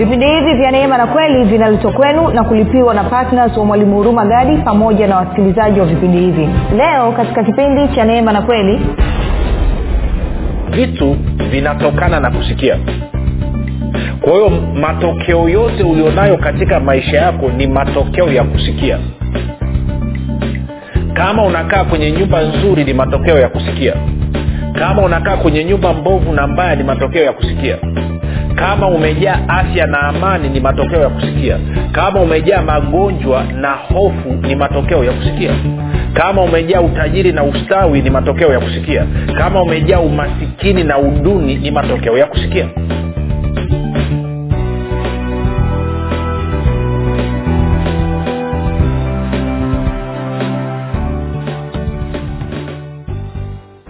vipindi 0.00 0.26
hivi 0.26 0.54
vya 0.54 0.70
neema 0.70 0.98
na 0.98 1.06
kweli 1.06 1.44
vinaletwa 1.44 1.92
kwenu 1.92 2.28
na 2.28 2.44
kulipiwa 2.44 2.94
na 2.94 3.04
ptns 3.04 3.56
wa 3.56 3.64
mwalimu 3.64 3.96
huruma 3.96 4.24
gadi 4.26 4.56
pamoja 4.56 5.06
na 5.06 5.16
wasikilizaji 5.16 5.80
wa 5.80 5.86
vipindi 5.86 6.18
hivi. 6.18 6.48
Leo 6.76 7.12
katika 7.12 7.44
kipindi 7.44 7.88
cha 7.94 8.04
neema 8.04 8.32
na 8.32 8.42
kweli 8.42 8.80
vitu 10.70 11.16
vinatokana 11.50 12.20
na 12.20 12.30
kusikia. 12.30 12.76
Kwa 14.20 14.32
hiyo 14.32 14.50
matokeo 14.80 15.48
yote 15.48 15.82
ulionayo 15.82 16.36
katika 16.36 16.80
maisha 16.80 17.16
yako 17.16 17.48
ni 17.56 17.66
matokeo 17.66 18.32
ya 18.32 18.44
kusikia. 18.44 18.98
Kama 21.14 21.42
unakaa 21.44 21.84
kwenye 21.84 22.10
nyumba 22.12 22.40
nzuri 22.42 22.84
ni 22.84 22.94
matokeo 22.94 23.38
ya 23.38 23.48
kusikia. 23.48 23.94
Kama 24.78 25.02
unakaa 25.02 25.36
kwenye 25.36 25.64
nyumba 25.64 25.92
mbovu 25.92 26.32
na 26.32 26.46
mbaya 26.46 26.76
ni 26.76 26.82
matokeo 26.84 27.22
ya 27.24 27.32
kusikia 27.32 27.76
kama 28.60 28.88
umejaa 28.88 29.38
afya 29.48 29.86
na 29.86 30.00
amani 30.00 30.48
ni 30.48 30.60
matokeo 30.60 31.00
ya 31.02 31.08
kusikia. 31.08 31.58
Kama 31.92 32.20
umejaa 32.20 32.62
magonjwa 32.62 33.44
na 33.44 33.70
hofu 33.70 34.32
ni 34.42 34.56
matokeo 34.56 35.04
ya 35.04 35.12
kusikia. 35.12 35.50
Kama 36.12 36.42
umejaa 36.42 36.80
utajiri 36.80 37.32
na 37.32 37.44
ustawi 37.44 38.02
ni 38.02 38.10
matokeo 38.10 38.52
ya 38.52 38.60
kusikia. 38.60 39.06
Kama 39.38 39.62
umejaa 39.62 40.00
umasikini 40.00 40.84
na 40.84 40.98
uduni 40.98 41.54
ni 41.54 41.70
matokeo 41.70 42.18
ya 42.18 42.26
kusikia 42.26 42.66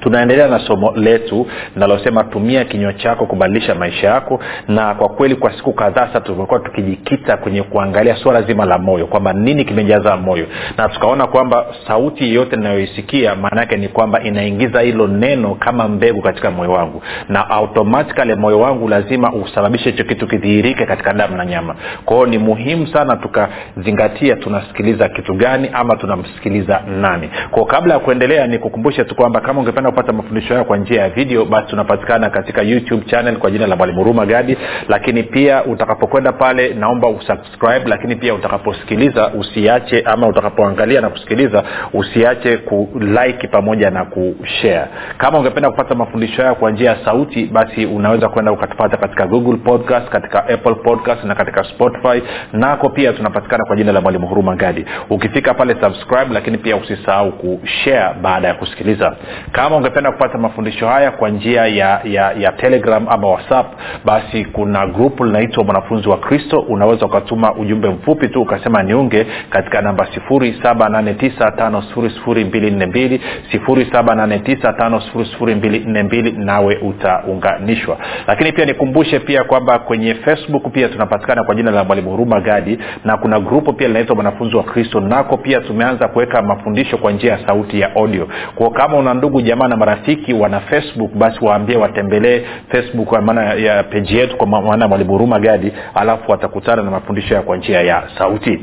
tunaendelea 0.00 0.48
na 0.48 0.58
somo 0.58 0.92
letu 0.96 1.46
linalosema 1.74 2.24
tumia 2.24 2.64
kinywa 2.64 2.92
chako 2.92 3.26
kubadilisha 3.26 3.74
maisha 3.74 4.06
yako 4.08 4.40
na 4.68 4.94
kwa 4.94 5.08
kweli 5.08 5.34
kwa 5.36 5.52
siku 5.52 5.72
kadhaa 5.72 6.06
sasa 6.06 6.20
tumekuwa 6.20 6.60
tukijikita 6.60 7.36
kwenye 7.36 7.62
kuangalia 7.62 8.16
suala 8.16 8.42
zima 8.42 8.64
la 8.64 8.78
moyo 8.78 9.06
kwamba 9.06 9.32
nini 9.32 9.64
kimejaza 9.64 10.16
moyo. 10.16 10.46
Na 10.78 10.88
tukaona 10.88 11.26
kwamba 11.26 11.66
sauti 11.86 12.24
yeyote 12.24 12.56
inayoisikia 12.56 13.34
maana 13.34 13.60
yake 13.60 13.76
ni 13.76 13.88
kwamba 13.88 14.22
inaingiza 14.22 14.80
hilo 14.80 15.06
neno 15.06 15.54
kama 15.54 15.88
mbegu 15.88 16.22
katika 16.22 16.50
moyo 16.50 16.72
wangu. 16.72 17.02
Na 17.28 17.50
automatikali 17.50 18.34
moyo 18.34 18.60
wangu 18.60 18.88
lazima 18.88 19.32
usababishe 19.32 19.90
hicho 19.90 20.04
kitu 20.04 20.26
kidhihirike 20.26 20.86
katika 20.86 21.12
damu 21.12 21.36
na 21.36 21.46
nyama. 21.46 21.74
Kwa 22.04 22.26
ni 22.26 22.38
muhimu 22.38 22.86
sana 22.86 23.16
tukazingatia 23.16 24.36
tunasikiliza 24.36 25.08
kitu 25.08 25.34
gani 25.34 25.70
ama 25.72 25.96
tunamsikiliza 25.96 26.80
nani. 27.00 27.30
Kwao 27.50 27.64
kabla 27.66 27.94
ya 27.94 28.00
kuendelea 28.00 28.46
ni 28.46 28.58
kukumbushe 28.58 29.04
tu 29.04 29.14
kwamba 29.14 29.40
kama 29.40 29.60
ungependa 29.60 29.85
kupata 29.90 30.12
mafundisho 30.12 30.48
hayo 30.54 30.64
kwa 30.64 30.76
njia 30.76 31.00
ya 31.02 31.08
video 31.10 31.44
basi 31.44 31.66
tunapatikana 31.68 32.30
katika 32.30 32.62
youtube 32.62 33.04
channel 33.06 33.36
kwa 33.36 33.50
jina 33.50 33.66
la 33.66 33.76
mwalimu 33.76 33.98
huruma 33.98 34.26
gadi. 34.26 34.58
Lakini 34.88 35.22
pia 35.22 35.64
utakapokwenda 35.64 36.32
pale 36.32 36.74
naomba 36.74 37.08
usubscribe 37.08 37.82
lakini 37.86 38.16
pia 38.16 38.34
utakaposikiliza 38.34 39.28
usiache 39.28 40.00
ama 40.04 40.28
utakapoangalia 40.28 41.00
na 41.00 41.08
kusikiliza 41.08 41.64
usiache 41.92 42.56
kulike 42.56 43.46
pamoja 43.48 43.90
na 43.90 44.04
kushare 44.04 44.84
kama 45.18 45.38
ungependa 45.38 45.70
kupata 45.70 45.94
mafundisho 45.94 46.42
hayo 46.42 46.54
kwa 46.54 46.70
njia 46.70 46.90
ya 46.90 47.04
sauti 47.04 47.44
basi 47.44 47.86
unaweza 47.86 48.28
kwenda 48.28 48.52
ukatupata 48.52 48.96
katika 48.96 49.26
google 49.26 49.56
podcast 49.56 50.08
katika 50.08 50.48
apple 50.48 50.74
podcast 50.74 51.24
na 51.24 51.34
katika 51.34 51.64
spotify. 51.64 52.22
Nako 52.52 52.88
pia 52.88 53.12
tunapatikana 53.12 53.64
kwa 53.64 53.76
jina 53.76 53.92
la 53.92 54.00
mwalimu 54.00 54.26
huruma 54.26 54.56
gadi. 54.56 54.84
Ukifika 55.10 55.54
pale 55.54 55.76
subscribe 55.80 56.34
lakini 56.34 56.58
pia 56.58 56.76
usisahau 56.76 57.32
kushare 57.32 58.14
baada 58.22 58.48
ya 58.48 58.54
kusikiliza. 58.54 59.16
Kama 59.52 59.75
ungependa 59.76 60.12
kupata 60.12 60.38
mafundisho 60.38 60.88
haya 60.88 61.10
kwa 61.10 61.28
njia 61.30 61.66
ya, 61.66 62.00
ya, 62.04 62.32
ya 62.32 62.52
telegram 62.52 63.06
ama 63.08 63.28
whatsapp 63.28 63.66
basi 64.04 64.44
kuna 64.44 64.86
grupu 64.86 65.24
linaitwa 65.24 65.64
mwanafunzi 65.64 66.08
wa 66.08 66.18
kristo. 66.18 66.58
Unaweza 66.68 67.06
ukatuma 67.06 67.54
ujumbe 67.54 67.88
mfupi 67.88 68.28
tu 68.28 68.42
ukasema 68.42 68.82
niunge 68.82 69.26
katika 69.50 69.82
namba 69.82 70.06
7895242 70.30 73.18
7895242 73.54 76.44
nawe 76.44 76.76
utaunganishwa. 76.76 77.96
Lakini 78.26 78.52
pia 78.52 78.64
nikumbushe 78.64 79.20
pia 79.20 79.44
kwamba 79.44 79.78
kwenye 79.78 80.14
facebook 80.14 80.72
pia 80.72 80.88
tunapatikana 80.88 81.44
kwa 81.44 81.54
jina 81.54 81.70
la 81.70 81.84
mwalimu 81.84 82.10
huruma 82.10 82.40
gadi 82.40 82.78
na 83.04 83.16
kuna 83.16 83.40
grupu 83.40 83.72
pia 83.72 83.88
linaitwa 83.88 84.14
mwanafunzi 84.14 84.56
wa 84.56 84.62
kristo. 84.64 85.00
Nako 85.00 85.36
pia 85.36 85.60
tumeanza 85.60 86.08
kuweka 86.08 86.42
mafundisho 86.42 86.98
kwa 86.98 87.12
njia 87.12 87.32
ya 87.32 87.46
sauti 87.46 87.80
ya 87.80 87.94
audio. 87.96 88.28
Kwao 88.54 88.70
kama 88.70 88.96
una 88.96 89.14
ndugu 89.14 89.40
jamaa 89.40 89.65
na 89.68 89.76
marafiki 89.76 90.32
wana 90.34 90.60
facebook 90.60 91.10
basi 91.14 91.44
waambie 91.44 91.76
watembelee 91.76 92.42
facebook 92.68 93.12
maana 93.22 93.54
ya 93.54 93.82
peji 93.82 94.16
yetu 94.18 94.36
kwa 94.36 94.46
maana 94.46 94.88
mwalimu 94.88 95.12
huruma 95.12 95.38
gadi 95.38 95.72
alafu 95.94 96.30
watakutana 96.30 96.82
na 96.82 96.90
mafundisho 96.90 97.34
ya 97.34 97.42
kwa 97.42 97.56
njia 97.56 97.82
ya 97.82 98.02
sauti 98.18 98.60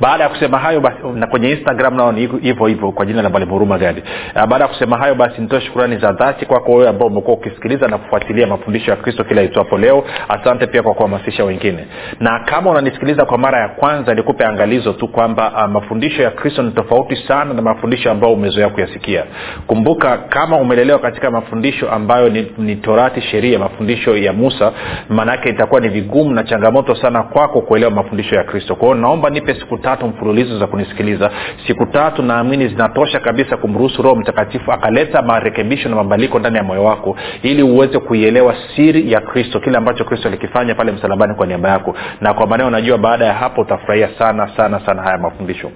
baada 0.00 0.24
ya 0.24 0.30
kusema 0.30 0.58
hayo 0.58 0.80
basi 0.80 0.96
na 1.14 1.26
kwenye 1.26 1.50
instagram 1.50 1.94
nao 1.96 2.12
ni 2.12 2.20
hivyo 2.20 2.66
hivyo 2.66 2.92
kwa 2.92 3.06
jina 3.06 3.22
la 3.22 3.28
mwalimu 3.28 3.52
huruma 3.52 3.78
gadi. 3.78 4.02
Baada 4.34 4.64
ya 4.64 4.68
kusema 4.68 4.98
hayo 4.98 5.14
basi 5.14 5.40
nitoe 5.40 5.60
shukurani 5.60 5.96
za 5.98 6.12
dhati 6.12 6.46
kwako 6.46 6.72
wewe 6.72 6.88
ambao 6.88 7.08
umekuwa 7.08 7.36
ukisikiliza 7.36 7.88
na 7.88 7.98
kufuatilia 7.98 8.46
mafundisho 8.46 8.90
ya 8.90 8.96
kristo 8.96 9.24
kila 9.24 9.42
itwapo 9.42 9.78
leo. 9.78 10.04
Asante 10.28 10.66
pia 10.66 10.82
kwa 10.82 10.94
kuhamasisha 10.94 11.44
wengine. 11.44 11.86
Na 12.20 12.40
kama 12.44 12.70
unanisikiliza 12.70 13.24
kwa 13.24 13.38
mara 13.38 13.60
ya 13.60 13.68
kwanza 13.68 14.14
nikupe 14.14 14.44
angalizo 14.44 14.92
tu 14.92 15.08
kwamba 15.08 15.52
uh, 15.64 15.70
mafundisho 15.72 16.22
ya 16.22 16.30
kristo 16.30 16.62
ni 16.62 16.70
tofauti 16.70 17.16
sana 17.16 17.54
na 17.54 17.62
mafundisho 17.62 18.10
ambayo 18.10 18.32
umezoea 18.32 18.68
kuyasikia. 18.68 19.24
Kumbuka 19.66 20.18
kama 20.18 20.56
umelelewa 20.56 20.98
katika 20.98 21.30
mafundisho 21.30 21.90
ambayo 21.90 22.28
ni, 22.28 22.52
ni 22.58 22.76
torati 22.76 23.20
sheria 23.20 23.58
mafundisho 23.58 24.16
ya 24.16 24.32
musa 24.32 24.72
maanaake 25.08 25.48
itakuwa 25.50 25.80
ni 25.80 25.88
vigumu 25.88 26.30
na 26.34 26.42
changamoto 26.44 26.94
sana 26.94 27.22
kwako 27.22 27.60
kuelewa 27.60 27.90
mafundisho 27.92 28.34
ya 28.36 28.44
kristo. 28.44 28.74
Kwao 28.76 28.94
naomba 28.94 29.30
nipe 29.30 29.54
siku 29.60 29.78
tatu 29.78 30.06
mfululizo 30.06 30.58
za 30.58 30.66
kunisikiliza. 30.66 31.30
Siku 31.66 31.86
tatu 31.86 32.22
naamini 32.22 32.68
zinatosha 32.68 33.20
kabisa 33.20 33.56
kumruhusu 33.56 34.02
roho 34.02 34.16
mtakatifu 34.16 34.72
akaleta 34.72 35.22
marekebisho 35.22 35.88
na 35.88 35.96
mabadiliko 35.96 36.38
ndani 36.38 36.56
ya 36.56 36.62
moyo 36.62 36.84
wako 36.84 37.16
ili 37.42 37.62
uweze 37.62 37.98
kuielewa 37.98 38.56
siri 38.76 39.12
ya 39.12 39.20
kristo 39.20 39.60
kile 39.60 39.78
ambacho 39.78 40.04
kristo 40.04 40.28
alikifanya 40.28 40.74
pale 40.74 40.92
msalabani 40.92 41.34
kwa 41.34 41.46
niaba 41.46 41.68
yako. 41.68 41.94
Na 42.20 42.34
kwa 42.34 42.46
maneo 42.46 42.66
unajua 42.66 42.98
baada 42.98 43.24
ya 43.24 43.32
hapo 43.34 43.60
utafurahia 43.60 44.08
sana 44.18 44.50
sana 44.56 44.80
sana 44.86 45.02
haya 45.02 45.18
mafundisho 45.18 45.70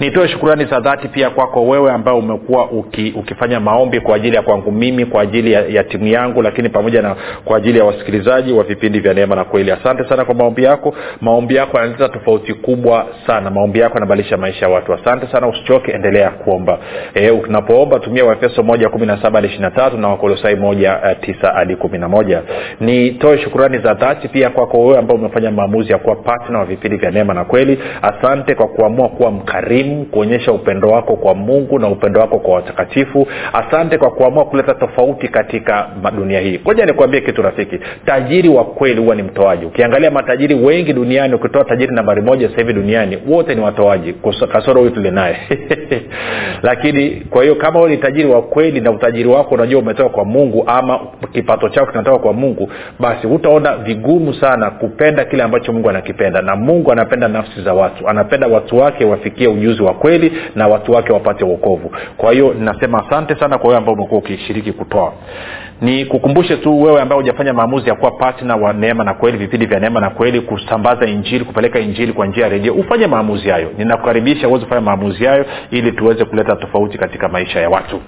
nitoe 0.00 0.28
shukurani 0.28 0.64
za 0.64 0.80
dhati 0.80 1.08
pia 1.08 1.30
kwako 1.30 1.66
wewe 1.66 1.92
ambao 1.92 2.18
umekuwa 2.18 2.70
uki, 2.70 3.12
ukifanya 3.16 3.60
maombi 3.60 4.00
kwa 4.00 4.16
ajili 4.16 4.36
ya 4.36 4.42
kwangu 4.42 4.72
mimi 4.72 5.06
kwa 5.06 5.22
ajili 5.22 5.52
ya, 5.52 5.60
ya 5.66 5.84
timu 5.84 6.06
yangu 6.06 6.42
lakini 6.42 6.68
pamoja 6.68 7.02
na 7.02 7.16
kwa 7.44 7.56
ajili 7.56 7.78
ya 7.78 7.84
wasikilizaji 7.84 8.52
wa 8.52 8.64
vipindi 8.64 9.00
vya 9.00 9.14
neema 9.14 9.36
na 9.36 9.44
kweli. 9.44 9.70
Asante 9.70 10.08
sana 10.08 10.24
kwa 10.24 10.34
maombi 10.34 10.64
yako. 10.64 10.94
Maombi 11.20 11.54
yako 11.54 11.76
yanaleta 11.78 12.08
tofauti 12.08 12.54
kubwa 12.54 13.06
sana. 13.26 13.50
Maombi 13.50 13.78
yako 13.78 13.94
yanabadilisha 13.94 14.36
maisha 14.36 14.66
ya 14.66 14.72
watu. 14.72 14.94
Asante 14.94 15.26
sana. 15.32 15.48
Usichoke 15.48 15.92
endelea 15.92 16.30
kuomba. 16.30 16.78
E, 17.14 17.30
unapoomba 17.30 17.98
tumia 17.98 18.24
waefeso 18.24 18.62
moja 18.62 18.88
kumi 18.88 19.06
na 19.06 19.22
saba 19.22 19.38
hadi 19.40 19.48
ishiri 19.54 19.70
tatu 19.70 19.98
na 19.98 20.08
wakolosai 20.08 20.56
moja 20.56 20.96
uh, 21.04 21.20
tisa 21.24 21.52
hadi 21.52 21.76
kumi 21.76 21.98
na 21.98 22.08
moja. 22.08 22.42
Nitoe 22.80 23.38
shukurani 23.38 23.78
za 23.78 23.94
dhati 23.94 24.28
pia 24.28 24.50
kwako 24.50 24.78
wewe 24.86 24.98
ambao 24.98 25.16
umefanya 25.16 25.50
maamuzi 25.50 25.92
ya 25.92 25.98
kuwa 25.98 26.16
patna 26.16 26.58
wa 26.58 26.64
vipindi 26.64 26.96
vya 26.96 27.10
neema 27.10 27.34
na 27.34 27.44
kweli. 27.44 27.78
Asante 28.02 28.54
kwa 28.54 28.68
kuamua 28.68 29.08
kuwa 29.08 29.30
mkarimu 29.46 30.04
kuonyesha 30.04 30.52
upendo 30.52 30.88
wako 30.88 31.16
kwa 31.16 31.34
mungu 31.34 31.78
na 31.78 31.88
upendo 31.88 32.20
wako 32.20 32.38
kwa 32.38 32.54
watakatifu. 32.54 33.26
Asante 33.52 33.98
kwa 33.98 34.10
kuamua 34.10 34.44
kuleta 34.44 34.74
tofauti 34.74 35.28
katika 35.28 35.88
dunia 36.16 36.40
hii. 36.40 36.58
Koja 36.58 36.86
nikuambie 36.86 37.20
kitu 37.20 37.42
rafiki. 37.42 37.78
Tajiri 38.06 38.48
wa 38.48 38.64
kweli 38.64 39.00
huwa 39.00 39.14
ni 39.14 39.22
mtoaji. 39.22 39.66
Ukiangalia 39.66 40.10
matajiri 40.10 40.54
wengi 40.54 40.92
duniani 40.92 41.34
ukitoa 41.34 41.64
tajiri 41.64 41.94
nambari 41.94 42.22
moja 42.22 42.48
hivi 42.56 42.72
duniani 42.72 43.18
wote 43.28 43.54
ni 43.54 43.60
watoaji. 43.60 44.14
Kasoro 44.52 44.80
huyu 44.80 44.90
tuli 44.90 45.10
naye 45.10 45.36
lakini 46.62 47.10
kwa 47.30 47.42
hiyo 47.42 47.54
kama 47.54 47.88
ni 47.88 47.96
tajiri 47.96 48.28
wa 48.28 48.42
kweli 48.42 48.80
na 48.80 48.90
utajiri 48.90 49.28
wako 49.28 49.54
unajua 49.54 49.80
umetoka 49.80 50.08
kwa 50.08 50.24
mungu 50.24 50.64
ama 50.66 51.00
kipato 51.32 51.68
chako 51.68 51.90
kinatoka 51.90 52.18
kwa 52.18 52.32
mungu 52.32 52.70
basi 53.00 53.26
hutaona 53.26 53.76
vigumu 53.76 54.34
sana 54.34 54.70
kupenda 54.70 55.24
kile 55.24 55.42
ambacho 55.42 55.72
mungu 55.72 55.90
anakipenda. 55.90 56.42
Na 56.42 56.56
mungu 56.56 56.92
anapenda 56.92 57.28
nafsi 57.28 57.62
za 57.62 57.74
watu. 57.74 58.08
Anapenda 58.08 58.46
watu 58.46 58.76
wake 58.78 59.04
wafikie 59.36 59.48
ujuzi 59.48 59.82
wa 59.82 59.94
kweli 59.94 60.32
na 60.54 60.68
watu 60.68 60.92
wake 60.92 61.12
wapate 61.12 61.44
uokovu 61.44 61.90
kwa 62.16 62.32
hiyo 62.32 62.54
nasema 62.58 63.06
asante 63.06 63.36
sana 63.36 63.58
kwa 63.58 63.68
wewe 63.68 63.78
ambao 63.78 63.94
umekuwa 63.94 64.18
ukishiriki 64.18 64.72
kutoa. 64.72 65.12
Ni 65.80 66.04
kukumbushe 66.04 66.56
tu 66.56 66.82
wewe 66.82 67.00
ambaye 67.00 67.20
hujafanya 67.20 67.52
maamuzi 67.52 67.88
ya 67.88 67.94
kuwa 67.94 68.10
patna 68.10 68.56
wa 68.56 68.72
neema 68.72 69.04
na 69.04 69.14
kweli 69.14 69.38
vipindi 69.38 69.66
vya 69.66 69.80
neema 69.80 70.00
na 70.00 70.10
kweli 70.10 70.40
kusambaza 70.40 71.06
injili 71.06 71.44
kupeleka 71.44 71.78
injili 71.78 72.12
kwa 72.12 72.26
njia 72.26 72.44
ya 72.44 72.48
redio 72.48 72.74
ufanye 72.74 73.06
maamuzi 73.06 73.48
hayo. 73.48 73.70
Ninakukaribisha 73.78 74.48
uweze 74.48 74.64
kufanya 74.64 74.80
maamuzi 74.80 75.24
hayo 75.24 75.46
ili 75.70 75.92
tuweze 75.92 76.24
kuleta 76.24 76.56
tofauti 76.56 76.98
katika 76.98 77.28
maisha 77.28 77.60
ya 77.60 77.68
watu 77.70 78.00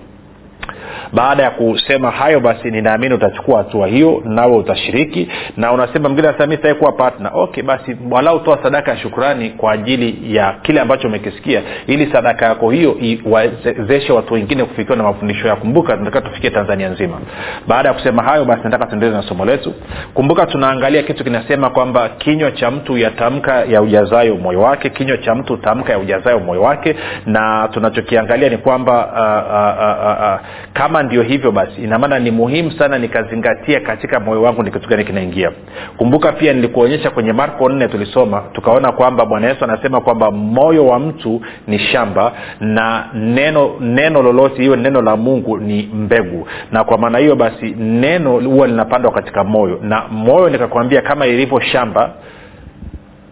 baada 1.13 1.43
ya 1.43 1.51
kusema 1.51 2.11
hayo 2.11 2.41
basi 2.41 2.71
ninaamini 2.71 3.15
utachukua 3.15 3.59
hatua 3.59 3.87
hiyo 3.87 4.23
nawe 4.25 4.57
utashiriki. 4.57 5.29
Na 5.57 5.73
unasema 5.73 6.09
mngine 6.09 6.29
nasema 6.29 6.47
mi 6.47 6.75
kuwa 6.75 6.93
partner. 6.93 7.31
Okay 7.35 7.63
basi 7.63 7.97
walau 8.11 8.41
toa 8.41 8.59
sadaka 8.63 8.91
ya 8.91 8.97
shukrani 8.97 9.51
kwa 9.51 9.73
ajili 9.73 10.37
ya 10.37 10.53
kile 10.63 10.81
ambacho 10.81 11.09
umekisikia 11.09 11.63
ili 11.87 12.13
sadaka 12.13 12.47
yako 12.47 12.71
hiyo 12.71 12.97
iwawezeshe 13.01 14.13
watu 14.13 14.35
wengine 14.35 14.65
kufikiwa 14.65 14.97
na 14.97 15.03
mafundisho 15.03 15.49
ya 15.49 15.57
kumbuka 15.57 15.97
tunataka 15.97 16.29
tufikie 16.29 16.51
tanzania 16.51 16.89
nzima. 16.89 17.19
Baada 17.67 17.89
ya 17.89 17.95
kusema 17.95 18.23
hayo 18.23 18.45
basi 18.45 18.61
nataka 18.65 18.87
tuendeleze 18.87 19.17
na 19.17 19.23
somo 19.29 19.45
letu. 19.45 19.75
Kumbuka 20.15 20.47
tunaangalia 20.47 21.03
kitu 21.03 21.25
kinasema 21.25 21.71
kwamba 21.71 22.09
kinywa 22.09 22.51
cha 22.53 22.71
mtu 22.71 22.99
yatamka 22.99 23.65
ya 23.65 23.83
ujazayo 23.83 24.37
moyo 24.37 24.61
wake 24.61 24.91
kinywa 24.91 25.19
cha 25.19 25.35
mtu 25.35 25.57
tamka 25.57 25.93
ya 25.93 25.99
ujazayo 25.99 26.39
moyo 26.41 26.63
wake 26.63 26.97
na 27.27 27.69
tunachokiangalia 27.73 28.49
ni 28.49 28.57
kwamba 28.57 28.93
uh, 29.07 29.55
uh, 29.55 29.85
uh, 29.85 30.35
uh, 30.35 30.41
kama 30.73 30.78
kama 30.79 31.03
ndio 31.03 31.23
hivyo 31.23 31.53
basi 31.53 31.83
inamaana 31.83 32.19
ni 32.19 32.31
muhimu 32.31 32.71
sana 32.73 32.99
nikazingatia 32.99 33.81
katika 33.81 34.21
moyo 34.21 34.43
wangu 34.43 34.63
ni 34.63 34.71
kitu 34.71 34.89
gani 34.89 35.05
kinaingia. 35.05 35.51
Kumbuka 35.97 36.33
pia 36.33 36.53
nilikuonyesha 36.53 37.11
kwenye 37.11 37.33
marko 37.33 37.69
nne 37.69 37.89
tulisoma 37.89 38.43
tukaona 38.53 38.93
kwamba 38.93 39.27
bwana 39.27 39.49
yesu 39.49 39.65
anasema 39.65 40.01
kwamba 40.01 40.31
moyo 40.31 40.87
wa 40.87 40.99
mtu 40.99 41.41
ni 41.67 41.79
shamba 41.79 42.33
na 42.61 43.05
neno 43.15 43.71
neno 43.81 44.23
lolote 44.23 44.65
iwe 44.65 44.77
neno 44.77 45.03
la 45.03 45.17
mungu 45.17 45.59
ni 45.59 45.91
mbegu. 45.95 46.49
Na 46.73 46.85
kwa 46.85 46.99
maana 46.99 47.19
hiyo 47.19 47.37
basi 47.37 47.71
neno 47.79 48.31
huwa 48.41 48.67
linapandwa 48.67 49.13
katika 49.13 49.45
moyo. 49.45 49.79
Na 49.83 50.03
moyo 50.11 50.49
nikakwambia 50.49 51.03
kama 51.03 51.27
ilivyo 51.27 51.61
shamba 51.61 52.11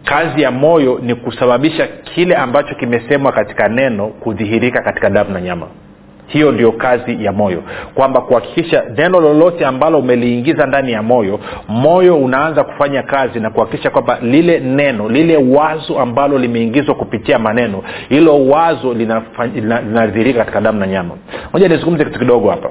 kazi 0.04 0.42
ya 0.42 0.50
moyo 0.50 0.98
ni 1.02 1.14
kusababisha 1.14 1.86
kile 1.86 2.36
ambacho 2.36 2.74
kimesemwa 2.74 3.32
katika 3.32 3.68
neno 3.68 4.06
kudhihirika 4.08 4.82
katika 4.82 5.10
damu 5.10 5.30
na 5.30 5.40
nyama 5.40 5.66
hiyo 6.26 6.52
ndio 6.52 6.72
kazi 6.72 7.24
ya 7.24 7.32
moyo. 7.32 7.62
Kwamba 7.94 8.20
kuhakikisha 8.20 8.84
neno 8.96 9.20
lolote 9.20 9.66
ambalo 9.66 9.98
umeliingiza 9.98 10.66
ndani 10.66 10.92
ya 10.92 11.02
moyo 11.02 11.40
moyo 11.68 12.16
unaanza 12.16 12.64
kufanya 12.64 13.02
kazi 13.02 13.40
na 13.40 13.50
kuhakikisha 13.50 13.90
kwamba 13.90 14.18
lile 14.22 14.60
neno 14.60 15.08
lile 15.08 15.36
wazo 15.36 15.98
ambalo 16.00 16.38
limeingizwa 16.38 16.94
kupitia 16.94 17.38
maneno 17.38 17.82
hilo 18.08 18.46
wazo 18.46 18.94
linadhirika 18.94 20.38
katika 20.38 20.60
damu 20.60 20.80
na 20.80 20.86
nyama. 20.86 21.14
Moja 21.52 21.68
nizungumze 21.68 22.04
kitu 22.04 22.18
kidogo 22.18 22.50
hapa. 22.50 22.70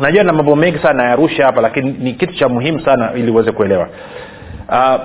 Najua 0.00 0.24
na 0.24 0.32
mambo 0.32 0.56
mengi 0.56 0.78
sana 0.78 1.02
nayarusha 1.02 1.46
hapa 1.46 1.60
lakini 1.60 1.90
ni 1.98 2.12
kitu 2.12 2.34
cha 2.34 2.48
muhimu 2.48 2.80
sana 2.80 3.12
ili 3.14 3.30
uweze 3.30 3.52
kuelewa. 3.52 3.88
Uh, 4.68 5.00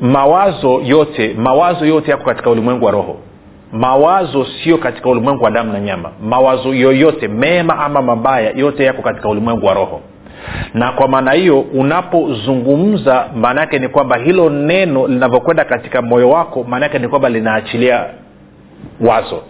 mawazo 0.00 0.80
yote 0.84 1.34
mawazo 1.38 1.86
yote 1.86 2.10
yako 2.10 2.24
katika 2.24 2.50
ulimwengu 2.50 2.84
wa 2.84 2.92
roho 2.92 3.18
mawazo 3.72 4.46
sio 4.64 4.78
katika 4.78 5.08
ulimwengu 5.10 5.44
wa 5.44 5.50
damu 5.50 5.72
na 5.72 5.80
nyama. 5.80 6.10
Mawazo 6.22 6.74
yoyote 6.74 7.28
mema 7.28 7.78
ama 7.78 8.02
mabaya 8.02 8.50
yote 8.50 8.84
yako 8.84 9.02
katika 9.02 9.28
ulimwengu 9.28 9.66
wa 9.66 9.74
roho. 9.74 10.00
Na 10.74 10.92
kwa 10.92 11.08
maana 11.08 11.32
hiyo 11.32 11.60
unapozungumza 11.60 13.26
maana 13.34 13.60
yake 13.60 13.78
ni 13.78 13.88
kwamba 13.88 14.16
hilo 14.16 14.50
neno 14.50 15.06
linavyokwenda 15.08 15.64
katika 15.64 16.02
moyo 16.02 16.30
wako 16.30 16.64
maana 16.64 16.88
ni 16.88 17.08
kwamba 17.08 17.28
linaachilia 17.28 18.04
wazo. 19.00 19.42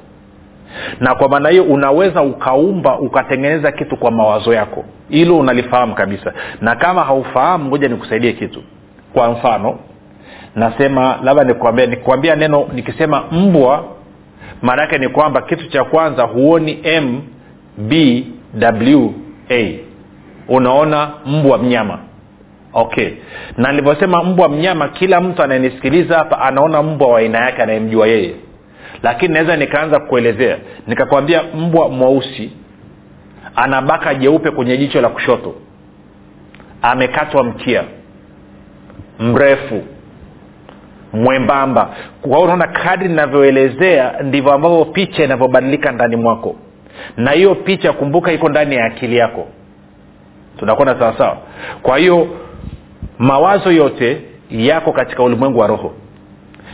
Na 1.01 1.15
kwa 1.15 1.29
maana 1.29 1.49
hiyo 1.49 1.65
unaweza 1.65 2.23
ukaumba 2.23 2.99
ukatengeneza 2.99 3.73
kitu 3.73 3.97
kwa 3.97 4.11
mawazo 4.11 4.55
yako. 4.55 4.85
Hilo 5.09 5.39
unalifahamu 5.39 5.95
kabisa. 5.95 6.33
Na 6.61 6.77
kama 6.77 7.05
haufahamu 7.05 7.65
ngoja 7.69 7.89
nikusaidie 7.89 8.33
kitu. 8.33 8.63
Kwa 9.15 9.31
mfano 9.31 9.79
nasema 10.57 11.19
labda 11.23 11.45
nikuambia 11.45 11.87
nikuambia 11.87 12.37
neno 12.37 12.69
nikisema 12.75 13.23
mbwa 13.33 13.85
maana 14.62 14.82
yake 14.82 14.99
ni 14.99 15.09
kwamba 15.09 15.43
kitu 15.43 15.69
cha 15.69 15.85
kwanza 15.85 16.23
huoni 16.23 16.79
m 16.85 17.23
b 17.79 18.25
w 18.61 19.12
a. 19.50 19.79
Unaona 20.49 21.11
mbwa 21.26 21.59
mnyama. 21.59 21.99
Okay. 22.73 23.11
Na 23.56 23.70
nilivyosema 23.73 24.25
mbwa 24.25 24.49
mnyama 24.49 24.88
kila 24.88 25.20
mtu 25.20 25.43
anayenisikiliza 25.43 26.19
hapa 26.19 26.41
anaona 26.41 26.82
mbwa 26.82 27.09
wa 27.09 27.19
aina 27.19 27.38
yake 27.38 27.62
anayemjua 27.62 28.06
yeye. 28.06 28.35
Lakini 29.03 29.35
naweza 29.35 29.56
nikaanza 29.56 30.00
kuelezea 30.00 30.59
nikakwambia 30.87 31.43
mbwa 31.43 31.88
mweusi 31.88 32.53
ana 33.56 33.82
baka 33.82 34.14
jeupe 34.14 34.50
kwenye 34.50 34.76
jicho 34.76 35.00
la 35.00 35.09
kushoto. 35.09 35.55
Amekatwa 36.82 37.44
mkia. 37.44 37.85
Mrefu 39.19 39.82
mwembamba. 41.12 41.91
Kwa 42.23 42.41
unaona 42.41 42.67
kadri 42.67 43.06
inavyoelezea 43.11 44.14
ndivyo 44.23 44.53
ambavyo 44.53 44.85
picha 44.85 45.25
inavyobadilika 45.25 45.93
ndani 45.93 46.17
mwako. 46.17 46.56
Na 47.17 47.31
hiyo 47.31 47.55
picha 47.55 47.93
kumbuka 47.93 48.32
iko 48.32 48.49
ndani 48.49 48.75
ya 48.75 48.85
akili 48.85 49.17
yako. 49.17 49.47
Tunakwenda 50.59 50.99
sawasawa 50.99 51.37
kwa 51.82 51.99
hiyo 51.99 52.29
mawazo 53.19 53.73
yote 53.73 54.20
yako 54.50 54.93
katika 54.93 55.23
ulimwengu 55.23 55.59
wa 55.59 55.67
roho. 55.67 55.93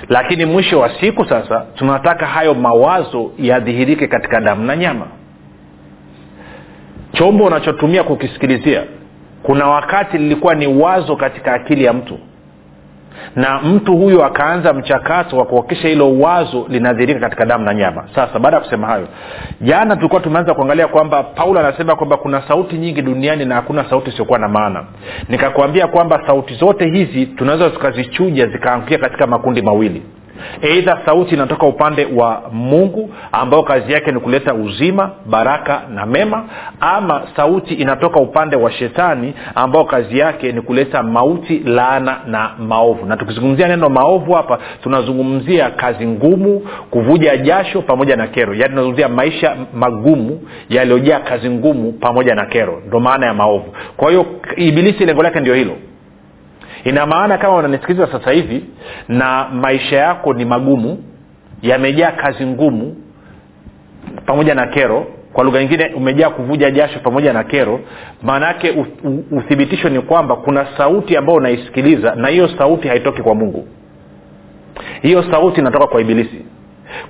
Lakini 0.09 0.45
mwisho 0.45 0.81
wa 0.81 0.91
siku 1.01 1.25
sasa 1.25 1.67
tunataka 1.75 2.27
hayo 2.27 2.55
mawazo 2.55 3.31
yadhihirike 3.39 4.07
katika 4.07 4.41
damu 4.41 4.65
na 4.65 4.77
nyama. 4.77 5.07
Chombo 7.13 7.45
unachotumia 7.45 8.03
kukisikilizia 8.05 8.83
kuna 9.43 9.67
wakati 9.69 10.19
lilikuwa 10.19 10.55
ni 10.55 10.67
wazo 10.67 11.17
katika 11.17 11.53
akili 11.53 11.85
ya 11.85 11.93
mtu 11.93 12.19
na 13.37 13.61
mtu 13.63 13.97
huyo 13.97 14.25
akaanza 14.25 14.73
mchakato 14.73 15.37
wa 15.37 15.45
kuhakikisha 15.45 15.89
hilo 15.89 16.19
wazo 16.19 16.67
linadhirika 16.69 17.21
katika 17.21 17.47
damu 17.47 17.65
na 17.65 17.75
nyama. 17.75 18.05
Sasa 18.15 18.39
baada 18.39 18.57
ya 18.57 18.63
kusema 18.63 18.87
hayo 18.87 19.09
jana 19.61 19.97
tulikuwa 19.97 20.21
tumeanza 20.21 20.55
kuangalia 20.55 20.89
kwamba 20.89 21.23
paulo 21.23 21.61
anasema 21.61 21.97
kwamba 21.97 22.17
kuna 22.17 22.43
sauti 22.49 22.77
nyingi 22.79 23.03
duniani 23.03 23.45
na 23.45 23.55
hakuna 23.55 23.91
sauti 23.91 24.11
isiokuwa 24.11 24.39
na 24.39 24.49
maana. 24.49 24.85
Nikakwambia 25.29 25.87
kwamba 25.87 26.23
sauti 26.27 26.55
zote 26.55 26.91
hizi 26.91 27.27
tunaweza 27.27 27.71
tukazichuja 27.71 28.47
zikaangukia 28.47 28.99
katika 28.99 29.27
makundi 29.27 29.63
mawili 29.63 30.03
eidha 30.63 30.99
sauti 31.07 31.35
inatoka 31.35 31.67
upande 31.67 32.09
wa 32.17 32.43
mungu 32.53 33.15
ambayo 33.33 33.63
kazi 33.63 33.93
yake 33.93 34.13
ni 34.13 34.21
kuleta 34.21 34.55
uzima 34.55 35.11
baraka 35.27 35.83
na 35.95 36.07
mema. 36.07 36.45
Ama 36.81 37.23
sauti 37.37 37.75
inatoka 37.75 38.21
upande 38.21 38.57
wa 38.57 38.71
shetani 38.73 39.35
ambao 39.55 39.85
kazi 39.85 40.19
yake 40.19 40.53
ni 40.53 40.61
kuleta 40.61 41.03
mauti 41.03 41.59
laana 41.59 42.17
na 42.27 42.51
maovu. 42.59 43.07
Na 43.07 43.17
tukizungumzia 43.17 43.69
neno 43.69 43.89
maovu 43.89 44.33
hapa 44.33 44.59
tunazungumzia 44.83 45.71
kazi 45.71 46.07
ngumu 46.07 46.61
kuvuja 46.91 47.37
jasho 47.37 47.83
pamoja 47.83 48.17
na 48.17 48.27
kero. 48.27 48.55
Yaani 48.55 48.69
tunazungumzia 48.69 49.09
maisha 49.09 49.57
magumu 49.75 50.41
yaliyojaa 50.69 51.21
kazi 51.21 51.51
ngumu 51.51 51.93
pamoja 51.93 52.35
na 52.35 52.47
kero. 52.47 52.83
Ndo 52.87 53.01
maana 53.01 53.27
ya 53.27 53.35
maovu. 53.35 53.75
Kwa 53.97 54.11
hiyo 54.11 54.27
ibilisi 54.57 55.07
lengo 55.07 55.23
lake 55.23 55.41
ndio 55.41 55.55
hilo 55.55 55.73
ina 56.85 57.07
maana 57.07 57.39
kama 57.39 57.57
unanisikiliza 57.57 58.07
sasa 58.13 58.31
hivi 58.31 58.65
na 59.09 59.49
maisha 59.53 59.97
yako 59.97 60.35
ni 60.35 60.45
magumu 60.45 61.05
yamejaa 61.63 62.13
kazi 62.13 62.47
ngumu 62.47 62.97
pamoja 64.27 64.55
na 64.55 64.67
kero 64.67 65.07
kwa 65.33 65.45
lugha 65.45 65.61
nyingine 65.61 65.91
umejaa 65.97 66.31
kuvuja 66.31 66.71
jasho 66.71 66.99
pamoja 67.01 67.33
na 67.33 67.45
kero 67.45 67.81
maana 68.23 68.47
yake 68.47 68.75
uthibitisho 69.31 69.89
ni 69.89 70.01
kwamba 70.01 70.37
kuna 70.37 70.67
sauti 70.77 71.17
ambayo 71.17 71.39
unaisikiliza 71.39 72.15
na 72.15 72.29
hiyo 72.29 72.49
sauti 72.59 72.89
haitoki 72.89 73.23
kwa 73.23 73.35
mungu. 73.35 73.69
Hiyo 75.03 75.25
sauti 75.31 75.61
inatoka 75.61 75.87
kwa 75.87 76.01
ibilisi. 76.01 76.45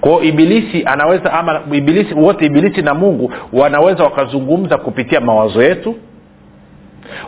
Kwao 0.01 0.23
ibilisi 0.23 0.83
anaweza 0.87 1.33
ama 1.33 1.61
ibilisi 1.73 2.15
wote 2.15 2.47
ibilisi 2.47 2.83
na 2.83 2.95
mungu 2.95 3.33
wanaweza 3.53 4.05
wakazungumza 4.05 4.79
kupitia 4.79 5.21
mawazo 5.21 5.63
yetu 5.63 5.95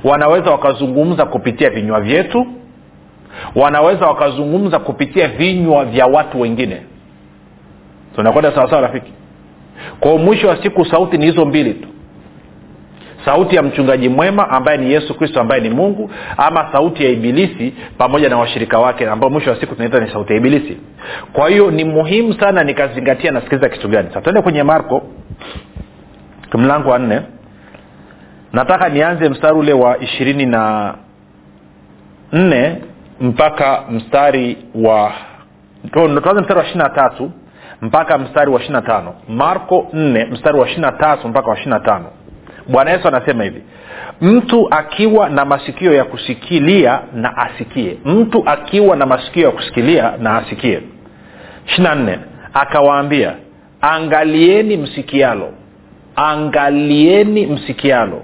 wanaweza 0.04 0.50
wakazungumza 0.50 1.26
kupitia 1.26 1.70
vinywa 1.70 2.00
vyetu 2.00 2.46
wanaweza 3.54 4.06
wakazungumza 4.06 4.78
kupitia 4.78 5.28
vinywa 5.28 5.84
vya 5.84 6.06
watu 6.06 6.40
wengine. 6.40 6.82
Tunakwenda 8.16 8.52
sawasawa 8.54 8.82
rafiki? 8.82 9.12
Kwao 10.00 10.18
mwisho 10.18 10.48
wa 10.48 10.62
siku 10.62 10.84
sauti 10.84 11.18
ni 11.18 11.26
hizo 11.26 11.44
mbili 11.44 11.74
tu. 11.74 11.88
Sauti 13.24 13.56
ya 13.56 13.62
mchungaji 13.62 14.08
mwema 14.08 14.50
ambaye 14.50 14.78
ni 14.78 14.92
yesu 14.92 15.14
kristo 15.14 15.40
ambaye 15.40 15.60
ni 15.60 15.70
mungu 15.70 16.10
ama 16.36 16.68
sauti 16.72 17.04
ya 17.04 17.10
ibilisi 17.10 17.74
pamoja 17.98 18.28
na 18.28 18.38
washirika 18.38 18.78
wake 18.78 19.08
ambao 19.08 19.30
mwisho 19.30 19.50
wa 19.50 19.60
siku 19.60 19.74
tunaita 19.74 20.00
ni 20.00 20.10
sauti 20.12 20.32
ya 20.32 20.38
ibilisi. 20.38 20.76
Kwa 21.32 21.48
hiyo 21.50 21.70
ni 21.70 21.84
muhimu 21.84 22.34
sana 22.34 22.64
nikazingatia 22.64 23.30
nasikiliza 23.30 23.68
kitu 23.68 23.88
gani. 23.88 24.08
Sa 24.14 24.20
tuende 24.20 24.42
kwenye 24.42 24.62
marko 24.62 25.02
mlango 26.54 26.90
wa 26.90 26.98
nne 26.98 27.20
nataka 28.52 28.88
nianze 28.88 29.28
mstari 29.28 29.54
ule 29.58 29.72
wa 29.72 29.98
ishirini 29.98 30.46
na 30.46 30.94
nne 32.32 32.76
mpaka 33.20 33.82
mstari 33.90 34.56
wa 34.74 35.12
tuanze 35.92 36.40
mstari 36.40 36.58
wa 36.58 36.64
ishiri 36.64 36.78
na 36.78 36.88
tatu 36.88 37.30
mpaka 37.82 38.18
mstari 38.18 38.50
wa 38.50 38.58
ishiri 38.60 38.72
na 38.72 38.82
tano. 38.82 39.14
Marko 39.28 39.88
nne 39.92 40.24
mstari 40.24 40.58
wa 40.58 40.66
ishiri 40.66 40.82
na 40.82 40.92
tatu 40.92 41.28
mpaka 41.28 41.48
wa 41.50 41.54
ishiri 41.54 41.70
na 41.70 41.80
tano. 41.80 42.06
Bwana 42.68 42.90
yesu 42.90 43.08
anasema 43.08 43.44
hivi 43.44 43.62
mtu 44.20 44.68
akiwa 44.74 45.28
na 45.28 45.44
masikio 45.44 45.92
ya 45.94 46.04
kusikilia 46.04 47.00
na 47.14 47.36
asikie. 47.36 47.98
Mtu 48.04 48.42
akiwa 48.46 48.96
na 48.96 49.06
masikio 49.06 49.44
ya 49.46 49.50
kusikilia 49.50 50.12
na 50.18 50.36
asikie. 50.36 50.82
Ishiri 51.66 51.88
nne 51.96 52.18
akawaambia 52.54 53.34
angalieni 53.80 54.76
msikialo. 54.76 55.52
Angalieni 56.16 57.46
msikialo 57.46 58.22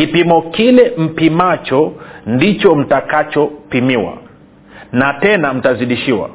kipimo 0.00 0.42
kile 0.42 0.92
mpimacho 0.96 1.92
ndicho 2.26 2.74
mtakachopimiwa 2.74 4.12
na 4.92 5.12
tena 5.14 5.54
mtazidishiwa. 5.54 6.30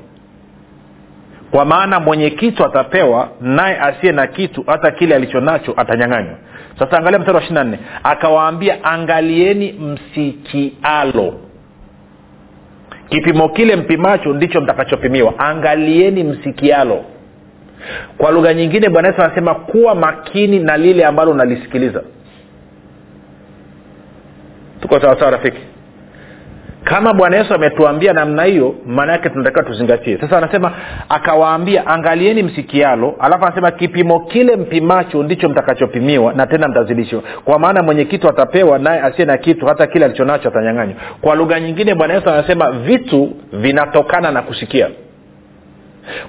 Kwa 1.51 1.65
maana 1.65 1.99
mwenye 1.99 2.29
kitu 2.29 2.65
atapewa 2.65 3.29
naye 3.41 3.79
asiye 3.79 4.11
na 4.11 4.27
kitu 4.27 4.63
hata 4.67 4.91
kile 4.91 5.15
alicho 5.15 5.39
nacho 5.41 5.73
atanyanganywa. 5.77 6.35
Sasa 6.79 6.97
angalia 6.97 7.19
mstari 7.19 7.37
wa 7.37 7.43
ishiri 7.43 7.63
nne. 7.63 7.79
Akawaambia 8.03 8.83
angalieni 8.83 9.71
msikialo. 9.71 11.33
Kipimo 13.09 13.49
kile 13.49 13.75
mpimacho 13.75 14.33
ndicho 14.33 14.61
mtakachopimiwa 14.61 15.39
angalieni 15.39 16.23
msikialo. 16.23 17.03
Kwa 18.17 18.31
lugha 18.31 18.53
nyingine 18.53 18.89
bwana 18.89 19.07
yesu 19.07 19.21
anasema 19.21 19.55
kuwa 19.55 19.95
makini 19.95 20.59
na 20.59 20.77
lile 20.77 21.05
ambalo 21.05 21.31
unalisikiliza 21.31 22.01
tuko 24.87 24.99
sawasawa 25.01 25.31
rafiki? 25.31 25.57
Kama 26.83 27.13
bwana 27.13 27.37
yesu 27.37 27.53
ametuambia 27.53 28.13
namna 28.13 28.43
hiyo 28.43 28.75
maana 28.85 29.11
yake 29.11 29.29
tunatakiwa 29.29 29.63
tuzingatie. 29.63 30.17
Sasa 30.21 30.37
anasema 30.37 30.71
akawaambia 31.09 31.87
angalieni 31.87 32.43
msikialo 32.43 33.15
alafu 33.19 33.45
anasema 33.45 33.71
kipimo 33.71 34.19
kile 34.19 34.55
mpimacho 34.55 35.23
ndicho 35.23 35.49
mtakachopimiwa 35.49 36.33
na 36.33 36.47
tena 36.47 36.67
mtazidishiwa 36.67 37.21
kwa 37.45 37.59
maana 37.59 37.83
mwenye 37.83 38.05
kitu 38.05 38.29
atapewa 38.29 38.79
naye 38.79 39.01
asiye 39.01 39.25
na 39.25 39.37
kitu 39.37 39.65
hata 39.65 39.87
kile 39.87 40.05
alichonacho 40.05 40.47
atanyanganywa. 40.49 40.95
Kwa 41.21 41.35
lugha 41.35 41.59
nyingine 41.59 41.95
bwana 41.95 42.13
yesu 42.13 42.29
anasema 42.29 42.71
vitu 42.71 43.31
vinatokana 43.53 44.31
na 44.31 44.41
kusikia. 44.41 44.87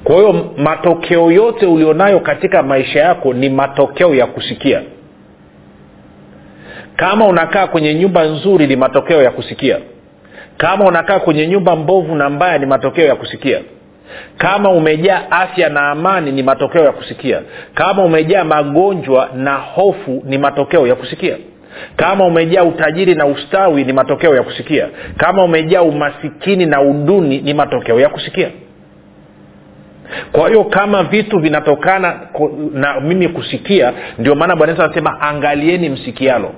Kwa 0.04 0.16
hiyo 0.16 0.50
matokeo 0.58 1.30
yote 1.30 1.66
ulionayo 1.66 2.20
katika 2.20 2.62
maisha 2.62 3.00
yako 3.00 3.34
ni 3.34 3.48
matokeo 3.48 4.14
ya 4.14 4.26
kusikia 4.26 4.82
kama 6.96 7.26
unakaa 7.26 7.66
kwenye 7.66 7.94
nyumba 7.94 8.24
nzuri 8.24 8.66
ni 8.66 8.76
matokeo 8.76 9.22
ya 9.22 9.30
kusikia. 9.30 9.78
Kama 10.56 10.84
unakaa 10.84 11.18
kwenye 11.18 11.46
nyumba 11.46 11.76
mbovu 11.76 12.14
na 12.14 12.30
mbaya 12.30 12.58
ni 12.58 12.66
matokeo 12.66 13.06
ya 13.06 13.14
kusikia. 13.16 13.60
Kama 14.38 14.70
umejaa 14.70 15.22
afya 15.30 15.68
na 15.68 15.80
amani 15.90 16.32
ni 16.32 16.42
matokeo 16.42 16.84
ya 16.84 16.92
kusikia. 16.92 17.40
Kama 17.74 18.04
umejaa 18.04 18.44
magonjwa 18.44 19.30
na 19.34 19.54
hofu 19.56 20.22
ni 20.26 20.38
matokeo 20.38 20.86
ya 20.86 20.94
kusikia. 20.94 21.36
Kama 21.96 22.26
umejaa 22.26 22.62
utajiri 22.64 23.14
na 23.14 23.26
ustawi 23.26 23.84
ni 23.84 23.92
matokeo 23.92 24.34
ya 24.36 24.42
kusikia. 24.42 24.88
Kama 25.16 25.44
umejaa 25.44 25.82
umasikini 25.82 26.66
na 26.66 26.80
uduni 26.82 27.40
ni 27.40 27.54
matokeo 27.54 28.00
ya 28.00 28.08
kusikia. 28.08 28.48
Kwa 30.32 30.48
hiyo 30.48 30.64
kama 30.64 31.02
vitu 31.02 31.38
vinatokana 31.38 32.20
na 32.72 33.00
mimi 33.00 33.28
kusikia 33.28 33.92
ndio 34.18 34.34
maana 34.34 34.56
bwana 34.56 34.72
yesu 34.72 34.84
anasema 34.84 35.20
angalieni 35.20 35.88
msikialo 35.88 36.52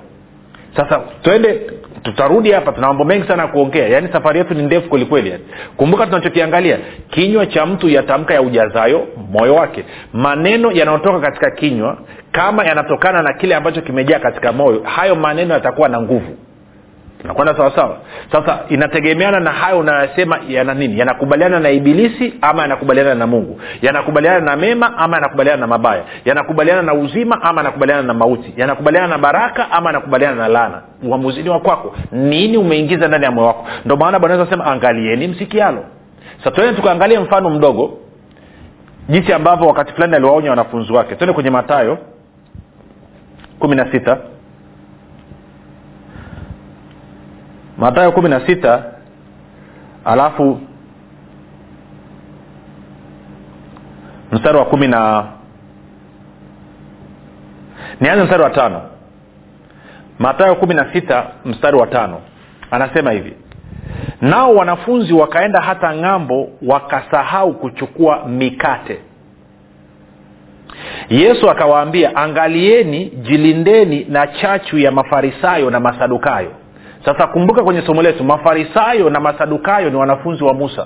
sasa 0.75 1.01
twende 1.21 1.61
tutarudi 2.03 2.51
hapa 2.51 2.71
tuna 2.71 2.87
mambo 2.87 3.03
mengi 3.03 3.27
sana 3.27 3.43
ya 3.43 3.47
kuongea. 3.49 3.87
Yaani 3.87 4.09
safari 4.13 4.37
yetu 4.39 4.53
ni 4.53 4.63
ndefu 4.63 4.89
kwelikweli 4.89 5.29
yani. 5.29 5.43
kumbuka 5.77 6.05
tunachokiangalia 6.05 6.77
kinywa 7.09 7.45
cha 7.45 7.65
mtu 7.65 7.89
yatamka 7.89 8.33
ya 8.33 8.41
ujazayo 8.41 9.07
moyo 9.31 9.55
wake. 9.55 9.83
Maneno 10.13 10.71
yanayotoka 10.71 11.19
katika 11.19 11.51
kinywa 11.51 11.97
kama 12.31 12.65
yanatokana 12.65 13.21
na 13.21 13.33
kile 13.33 13.55
ambacho 13.55 13.81
kimejaa 13.81 14.19
katika 14.19 14.51
moyo 14.51 14.81
hayo 14.83 15.15
maneno 15.15 15.53
yatakuwa 15.53 15.89
na 15.89 16.01
nguvu 16.01 16.37
tunakwenda 17.21 17.55
sawasawa 17.57 17.97
sasa 18.31 18.59
inategemeana 18.69 19.39
na 19.39 19.51
hayo 19.51 19.79
unayosema 19.79 20.39
yana 20.47 20.73
nini? 20.73 20.99
Yanakubaliana 20.99 21.59
na 21.59 21.69
ibilisi 21.69 22.33
ama 22.41 22.61
yanakubaliana 22.61 23.15
na 23.15 23.27
mungu? 23.27 23.61
Yanakubaliana 23.81 24.39
na 24.39 24.55
mema 24.55 24.97
ama 24.97 25.15
yanakubaliana 25.17 25.61
na 25.61 25.67
mabaya? 25.67 26.03
Yanakubaliana 26.25 26.81
na 26.81 26.93
uzima 26.93 27.41
ama 27.41 27.61
yanakubaliana 27.61 28.01
na 28.03 28.13
mauti? 28.13 28.53
Yanakubaliana 28.57 29.07
na 29.07 29.17
baraka 29.17 29.71
ama 29.71 29.89
yanakubaliana 29.89 30.35
na 30.35 30.47
lana 30.47 30.81
uamuzini 31.03 31.49
wa 31.49 31.59
kwako. 31.59 31.95
Nini 32.11 32.57
umeingiza 32.57 33.07
ndani 33.07 33.25
ya 33.25 33.31
moyo 33.31 33.47
wako? 33.47 33.67
Ndio 33.85 33.97
maana 33.97 34.19
bwana 34.19 34.47
sema 34.49 34.65
angalieni 34.65 35.27
msikialo. 35.27 35.83
Sa 36.43 36.51
tuende 36.51 36.75
tukaangalia 36.75 37.21
mfano 37.21 37.49
mdogo 37.49 37.97
jinsi 39.09 39.33
ambavyo 39.33 39.67
wakati 39.67 39.93
fulani 39.93 40.15
aliwaonya 40.15 40.49
wanafunzi 40.49 40.93
wake. 40.93 41.15
Twende 41.15 41.33
kwenye 41.33 41.49
matayo 41.49 41.97
kumi 43.59 43.75
na 43.75 43.91
sita 43.91 44.17
matayo 47.79 48.11
kumi 48.11 48.29
na 48.29 48.47
sita 48.47 48.83
alafu 50.05 50.59
mstari 54.31 54.57
wa 54.57 54.65
kumi 54.65 54.87
na 54.87 55.25
nianze 58.01 58.23
mstari 58.23 58.43
wa 58.43 58.49
tano. 58.49 58.81
Matayo 60.19 60.55
kumi 60.55 60.73
na 60.73 60.93
sita 60.93 61.27
mstari 61.45 61.77
wa 61.77 61.87
tano. 61.87 62.21
Anasema 62.71 63.11
hivi 63.11 63.33
nao 64.21 64.55
wanafunzi 64.55 65.13
wakaenda 65.13 65.61
hata 65.61 65.95
ng'ambo 65.95 66.49
wakasahau 66.67 67.53
kuchukua 67.53 68.25
mikate. 68.27 68.99
Yesu 71.09 71.49
akawaambia 71.49 72.15
angalieni 72.15 73.05
jilindeni 73.05 74.05
na 74.09 74.27
chachu 74.27 74.77
ya 74.77 74.91
mafarisayo 74.91 75.69
na 75.69 75.79
masadukayo 75.79 76.51
sasa 77.05 77.27
kumbuka 77.27 77.63
kwenye 77.63 77.81
somo 77.81 78.01
letu 78.01 78.23
mafarisayo 78.23 79.09
na 79.09 79.19
masadukayo 79.19 79.89
ni 79.89 79.95
wanafunzi 79.95 80.43
wa 80.43 80.53
musa. 80.53 80.85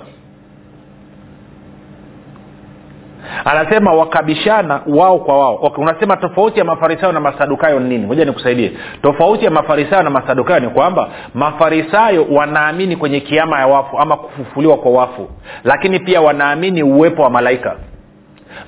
Anasema 3.44 3.92
wakabishana 3.94 4.80
wao 4.86 5.18
kwa 5.18 5.38
wao. 5.38 5.58
Okay, 5.62 5.84
unasema 5.84 6.16
tofauti 6.16 6.58
ya 6.58 6.64
mafarisayo 6.64 7.12
na 7.12 7.20
masadukayo 7.20 7.80
ni 7.80 7.88
nini? 7.88 8.06
Moja 8.06 8.24
nikusaidie. 8.24 8.72
Tofauti 9.02 9.44
ya 9.44 9.50
mafarisayo 9.50 10.02
na 10.02 10.10
masadukayo 10.10 10.60
ni 10.60 10.68
kwamba 10.68 11.08
mafarisayo 11.34 12.26
wanaamini 12.30 12.96
kwenye 12.96 13.20
kiama 13.20 13.58
ya 13.60 13.66
wafu 13.66 13.98
ama 13.98 14.16
kufufuliwa 14.16 14.76
kwa 14.76 14.92
wafu 14.92 15.28
lakini 15.64 15.98
pia 16.00 16.20
wanaamini 16.20 16.82
uwepo 16.82 17.22
wa 17.22 17.30
malaika 17.30 17.76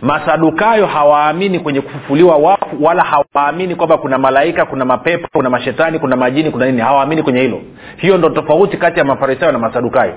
masadukayo 0.02 0.87
hawaamini 0.87 1.61
kwenye 1.61 1.81
kufufuliwa 1.81 2.37
wafu 2.37 2.85
wala 2.85 3.02
hawaamini 3.02 3.75
kwamba 3.75 3.99
kuna 3.99 4.19
malaika 4.19 4.64
kuna 4.66 4.85
mapepo 4.85 5.28
kuna 5.33 5.50
mashetani 5.50 5.99
kuna 5.99 6.16
majini 6.16 6.50
kuna 6.50 6.66
nini. 6.66 6.81
Hawaamini 6.81 7.23
kwenye 7.23 7.40
hilo. 7.40 7.61
Hiyo 7.97 8.19
ndo 8.19 8.28
tofauti 8.28 8.76
kati 8.76 8.99
ya 8.99 9.05
mafarisayo 9.05 9.52
na 9.52 9.59
masadukayo. 9.59 10.14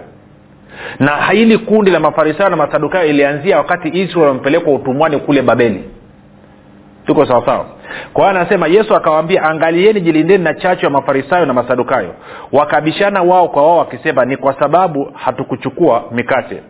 Na 1.00 1.26
hili 1.32 1.58
kundi 1.58 1.92
la 1.92 2.00
mafarisayo 2.00 2.50
na 2.50 2.56
masadukayo 2.56 3.10
ilianzia 3.10 3.58
wakati 3.58 3.88
israel 4.02 4.28
wamepelekwa 4.28 4.74
utumwani 4.74 5.18
kule 5.18 5.42
babeli. 5.42 5.84
Tuko 7.06 7.26
sawasawa 7.26 7.66
kwa 8.14 8.24
hiyo 8.30 8.40
anasema 8.42 8.68
yesu 8.68 8.96
akawaambia 8.96 9.44
angalieni 9.44 10.02
jilindeni 10.02 10.44
na 10.44 10.54
chachu 10.54 10.86
ya 10.86 10.92
mafarisayo 10.92 11.46
na 11.46 11.54
masadukayo. 11.54 12.14
Wakabishana 12.52 13.22
wao 13.22 13.48
kwa 13.48 13.64
wao 13.68 13.78
wakisema 13.78 14.26
ni 14.26 14.38
kwa 14.38 14.60
sababu 14.60 15.12
hatukuchukua 15.14 16.04
mikate 16.12 16.62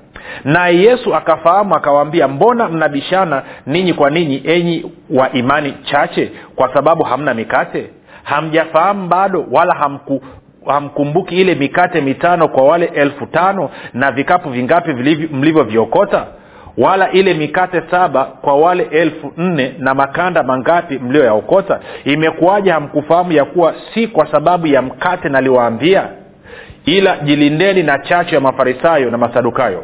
naye 0.43 0.81
yesu 0.81 1.15
akafahamu 1.15 1.75
akawaambia 1.75 2.27
mbona 2.27 2.67
mnabishana 2.67 3.43
ninyi 3.65 3.93
kwa 3.93 4.09
ninyi 4.09 4.41
enyi 4.45 4.91
wa 5.09 5.31
imani 5.31 5.73
chache 5.83 6.31
kwa 6.55 6.73
sababu 6.73 7.03
hamna 7.03 7.33
mikate? 7.33 7.89
Hamjafahamu 8.23 9.07
bado 9.07 9.45
wala 9.51 9.75
hamku 9.75 10.21
hamkumbuki 10.65 11.35
ile 11.41 11.55
mikate 11.55 12.01
mitano 12.01 12.47
kwa 12.47 12.63
wale 12.67 12.85
elfu 12.85 13.25
tano 13.25 13.69
na 13.93 14.11
vikapu 14.11 14.49
vingapi 14.49 14.93
mlivyoviokota 15.31 16.25
wala 16.77 17.11
ile 17.11 17.33
mikate 17.33 17.81
saba 17.91 18.23
kwa 18.25 18.55
wale 18.55 18.83
elfu 18.83 19.33
nne 19.38 19.73
na 19.79 19.93
makanda 19.93 20.43
mangapi 20.43 20.99
mlioyaokota 20.99 21.79
imekuwaja 22.05 22.73
hamkufahamu 22.73 23.31
ya 23.31 23.45
kuwa 23.45 23.73
si 23.93 24.07
kwa 24.07 24.31
sababu 24.31 24.67
ya 24.67 24.81
mkate 24.81 25.29
naliwaambia? 25.29 26.07
Ila 26.85 27.17
jilindeni 27.17 27.83
na 27.83 27.99
chachu 27.99 28.35
ya 28.35 28.41
mafarisayo 28.41 29.11
na 29.11 29.17
masadukayo 29.17 29.83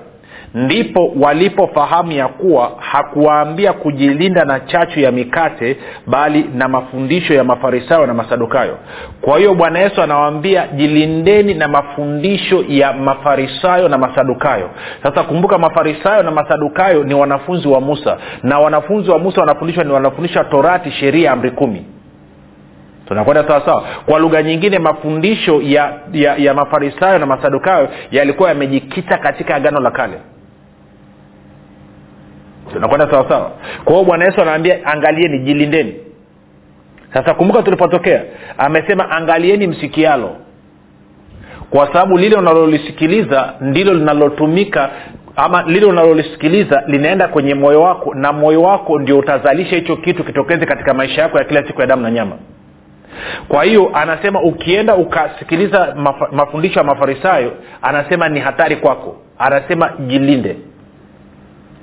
ndipo 0.56 1.14
walipofahamu 1.20 2.12
ya 2.12 2.28
kuwa 2.28 2.72
hakuwaambia 2.80 3.74
kujilinda 3.74 4.46
na 4.46 4.60
chachu 4.60 5.00
ya 5.00 5.12
mikate 5.12 5.78
bali 6.08 6.50
na 6.54 6.68
mafundisho 6.68 7.34
ya 7.34 7.44
mafarisayo 7.44 8.06
na 8.06 8.14
masadukayo. 8.14 8.78
Kwa 9.22 9.38
hiyo 9.38 9.56
bwana 9.56 9.80
yesu 9.80 10.02
anawaambia 10.02 10.68
jilindeni 10.68 11.54
na 11.54 11.68
mafundisho 11.68 12.66
ya 12.68 12.94
mafarisayo 12.94 13.88
na 13.90 13.98
masadukayo. 13.98 14.70
Sasa 15.04 15.24
kumbuka 15.24 15.58
mafarisayo 15.58 16.24
na 16.24 16.32
masadukayo 16.32 17.04
ni 17.04 17.14
wanafunzi 17.14 17.68
wa 17.68 17.82
musa 17.82 18.18
na 18.44 18.60
wanafunzi 18.60 19.12
wa 19.12 19.20
musa 19.20 19.42
wanafundishwa 19.42 19.84
ni 19.84 19.92
wanafundishwa 19.92 20.44
torati 20.44 20.92
sheria 20.92 21.32
amri 21.32 21.52
kumi. 21.52 21.86
Tunakwenda 23.08 23.48
sawasawa 23.48 23.84
kwa 24.06 24.20
lugha 24.20 24.44
nyingine 24.44 24.80
mafundisho 24.80 25.62
ya, 25.62 25.94
ya, 26.14 26.36
ya 26.36 26.54
mafarisayo 26.54 27.20
na 27.20 27.26
masadukayo 27.26 27.90
yalikuwa 28.12 28.50
yamejikita 28.50 29.18
katika 29.18 29.56
agano 29.56 29.80
la 29.80 29.92
kale 29.92 30.14
tunakwenda 32.74 33.12
sawasawa 33.12 33.52
kwa 33.84 33.94
hiyo 33.94 34.06
bwana 34.06 34.26
yesu 34.26 34.42
anaambia 34.42 34.86
angalieni 34.86 35.40
jilindeni. 35.40 35.96
Sasa 37.14 37.34
kumbuka 37.34 37.64
tulipotokea 37.64 38.24
amesema 38.58 39.12
angalieni 39.12 39.68
msikialo. 39.68 40.36
Kwa 41.70 41.88
sababu 41.88 42.18
lile 42.18 42.36
unalolisikiliza 42.36 43.54
ndilo 43.62 43.94
linalotumika 43.94 44.90
ama 45.36 45.64
lile 45.64 45.86
unalolisikiliza 45.86 46.84
linaenda 46.88 47.28
kwenye 47.28 47.54
moyo 47.54 47.82
wako 47.82 48.14
na 48.16 48.34
moyo 48.34 48.62
wako 48.62 49.00
ndio 49.00 49.18
utazalisha 49.20 49.76
hicho 49.76 49.96
kitu 49.98 50.24
kitokeze 50.24 50.66
katika 50.66 50.94
maisha 50.94 51.22
yako 51.22 51.38
ya 51.38 51.44
kila 51.44 51.68
siku 51.68 51.82
ya 51.82 51.88
damu 51.88 52.02
na 52.02 52.12
nyama. 52.12 52.36
Kwa 53.48 53.64
hiyo 53.64 53.92
anasema 53.94 54.42
ukienda 54.42 54.96
ukasikiliza 54.96 55.96
maf, 55.96 56.16
mafundisho 56.32 56.80
ya 56.80 56.86
mafarisayo 56.86 57.52
anasema 57.82 58.30
ni 58.30 58.40
hatari 58.40 58.76
kwako. 58.76 59.16
Anasema 59.38 59.90
jilinde. 60.08 60.58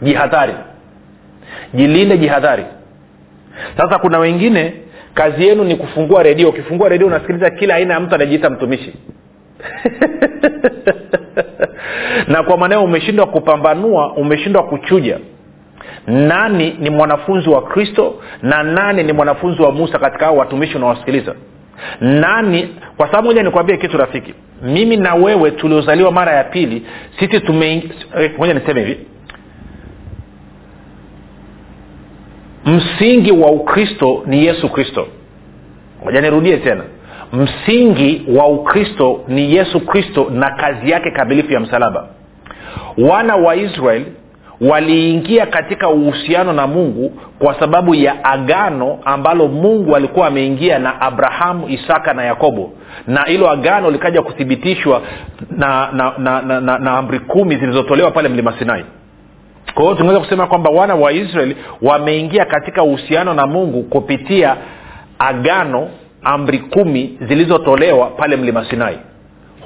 Jihadhari 0.03 0.55
jilinde 1.75 2.19
jihadhari. 2.19 2.65
Sasa 3.77 3.99
kuna 3.99 4.19
wengine 4.19 4.73
kazi 5.15 5.47
yenu 5.47 5.65
ni 5.65 5.77
kufungua 5.77 6.23
redio. 6.23 6.49
Ukifungua 6.49 6.89
redio 6.89 7.07
unasikiliza 7.07 7.51
kila 7.51 7.75
aina 7.75 7.95
ya 7.95 8.01
mtu 8.01 8.15
anajiita 8.15 8.51
mtumishi. 8.51 8.95
Na 12.29 12.43
kwa 12.43 12.57
maanao 12.57 12.85
umeshindwa 12.85 13.27
kupambanua 13.27 14.13
umeshindwa 14.13 14.63
kuchuja. 14.63 15.19
Nani 16.07 16.77
ni 16.81 16.91
mwanafunzi 16.91 17.51
wa 17.51 17.63
kristo 17.63 18.15
na 18.43 18.63
nani 18.63 19.03
ni 19.03 19.13
mwanafunzi 19.13 19.63
wa 19.63 19.73
musa 19.73 19.99
katika 19.99 20.25
hao 20.25 20.37
watumishi 20.37 20.77
unawasikiliza? 20.77 21.35
Nani? 22.01 22.69
Kwa 22.97 23.07
sababu 23.07 23.29
moja 23.29 23.43
nikuambie 23.43 23.77
kitu 23.77 23.97
rafiki. 23.99 24.35
Mimi 24.63 24.97
na 24.97 25.15
wewe 25.15 25.51
tuliozaliwa 25.51 26.13
mara 26.13 26.33
ya 26.33 26.45
pili 26.45 26.87
sisi 27.19 27.41
tume 27.41 27.83
moja 28.39 28.55
niseme 28.55 28.81
hivi 28.85 29.07
msingi 32.67 33.33
wa 33.33 33.51
ukristo 33.51 34.23
ni 34.27 34.47
yesu 34.47 34.69
kristo. 34.69 35.07
Moja 36.05 36.21
nirudie 36.21 36.57
tena. 36.57 36.85
Msingi 37.33 38.23
wa 38.37 38.47
ukristo 38.49 39.21
ni 39.29 39.55
yesu 39.55 39.81
kristo 39.81 40.27
na 40.31 40.51
kazi 40.51 40.91
yake 40.91 41.11
kamilifu 41.11 41.53
ya 41.53 41.61
msalaba. 41.61 42.07
Wana 42.99 43.37
wa 43.37 43.57
israeli 43.57 44.07
waliingia 44.61 45.47
katika 45.47 45.89
uhusiano 45.89 46.53
na 46.53 46.67
mungu 46.67 47.13
kwa 47.39 47.61
sababu 47.61 47.95
ya 47.95 48.25
agano 48.25 48.99
ambalo 49.05 49.49
mungu 49.49 49.97
alikuwa 49.97 50.27
ameingia 50.27 50.79
na 50.79 51.01
abrahamu 51.01 51.69
isaka 51.69 52.15
na 52.15 52.25
yakobo. 52.25 52.73
Na 53.07 53.23
hilo 53.25 53.51
agano 53.51 53.91
likaja 53.91 54.23
kuthibitishwa 54.23 55.03
na 55.51 55.89
na, 55.93 56.13
na, 56.19 56.43
na, 56.43 56.61
na, 56.61 56.79
na 56.79 56.99
amri 56.99 57.19
kumi 57.19 57.57
zilizotolewa 57.57 58.11
pale 58.11 58.29
mlima 58.29 58.59
sinai 58.59 58.85
kwa 59.75 59.83
hiyo 59.83 59.95
tunaweza 59.95 60.21
kusema 60.21 60.47
kwamba 60.47 60.71
wana 60.71 60.95
wa 60.95 61.13
israeli 61.13 61.57
wameingia 61.83 62.45
katika 62.45 62.83
uhusiano 62.83 63.35
na 63.35 63.47
mungu 63.47 63.83
kupitia 63.83 64.57
agano 65.19 65.89
amri 66.23 66.59
kumi 66.59 67.19
zilizotolewa 67.29 68.07
pale 68.07 68.37
mlima 68.37 68.65
sinai. 68.71 68.99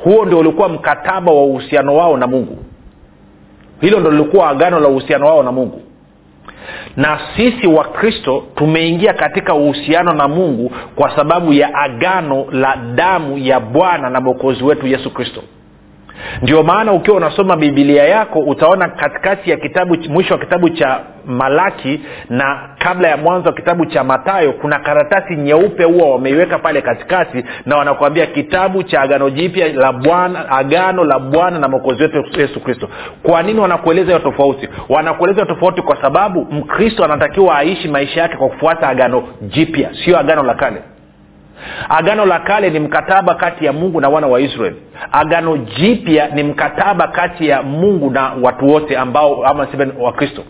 Huo 0.04 0.24
ndio 0.24 0.38
ulikuwa 0.38 0.68
mkataba 0.68 1.32
wa 1.32 1.44
uhusiano 1.44 1.96
wao 1.96 2.16
na 2.16 2.26
mungu. 2.26 2.58
Hilo 3.80 4.00
ndo 4.00 4.10
lilikuwa 4.10 4.48
agano 4.50 4.80
la 4.80 4.88
uhusiano 4.88 5.26
wao 5.26 5.42
na 5.42 5.52
mungu. 5.52 5.82
Na 6.96 7.18
sisi 7.36 7.66
wakristo 7.66 8.44
tumeingia 8.54 9.12
katika 9.14 9.54
uhusiano 9.54 10.12
na 10.12 10.28
mungu 10.28 10.72
kwa 10.94 11.16
sababu 11.16 11.52
ya 11.52 11.74
agano 11.74 12.46
la 12.50 12.76
damu 12.94 13.38
ya 13.38 13.60
bwana 13.60 14.10
na 14.10 14.20
mwokozi 14.20 14.64
wetu 14.64 14.86
yesu 14.86 15.10
kristo 15.10 15.42
ndio 16.42 16.62
maana 16.62 16.92
ukiwa 16.92 17.16
unasoma 17.16 17.56
bibilia 17.56 18.04
yako 18.04 18.38
utaona 18.38 18.88
katikati 18.88 19.50
ya 19.50 19.56
kitabu 19.56 19.96
mwisho 20.08 20.34
wa 20.34 20.40
kitabu 20.40 20.68
cha 20.70 21.00
malaki 21.26 22.00
na 22.30 22.68
kabla 22.78 23.08
ya 23.08 23.16
mwanzo 23.16 23.48
wa 23.48 23.54
kitabu 23.54 23.86
cha 23.86 24.04
matayo 24.04 24.52
kuna 24.52 24.78
karatasi 24.78 25.36
nyeupe 25.36 25.84
huwa 25.84 26.10
wameiweka 26.10 26.58
pale 26.58 26.82
katikati 26.82 27.44
na 27.66 27.76
wanakuambia 27.76 28.26
kitabu 28.26 28.82
cha 28.82 29.00
agano 29.00 29.30
jipya 29.30 29.72
la 29.72 29.92
bwana 29.92 30.48
agano 30.50 31.04
la 31.04 31.18
bwana 31.18 31.58
na 31.58 31.68
mwokozi 31.68 32.02
wetu 32.02 32.40
yesu 32.40 32.60
kristo. 32.60 32.88
Kwa 33.22 33.42
nini 33.42 33.60
wanakueleza 33.60 34.06
hiyo 34.06 34.18
tofauti? 34.18 34.68
Wanakueleza 34.88 35.46
tofauti 35.46 35.82
kwa 35.82 36.02
sababu 36.02 36.46
mkristo 36.50 37.04
anatakiwa 37.04 37.58
aishi 37.58 37.88
maisha 37.88 38.20
yake 38.20 38.36
kwa 38.36 38.48
kufuata 38.48 38.88
agano 38.88 39.22
jipya 39.42 39.90
sio 40.04 40.18
agano 40.18 40.42
la 40.42 40.54
kale 40.54 40.82
agano 41.88 42.26
la 42.26 42.38
kale 42.38 42.70
ni 42.70 42.80
mkataba 42.80 43.34
kati 43.34 43.64
ya 43.64 43.72
mungu 43.72 44.00
na 44.00 44.08
wana 44.08 44.26
wa 44.26 44.40
israeli 44.40 44.76
agano 45.12 45.56
jipya 45.56 46.28
ni 46.28 46.42
mkataba 46.42 47.08
kati 47.08 47.48
ya 47.48 47.62
mungu 47.62 48.10
na 48.10 48.32
watu 48.42 48.66
wote 48.68 48.96
ambao 48.98 49.46
ama 49.46 49.66
wakristo 50.00 50.42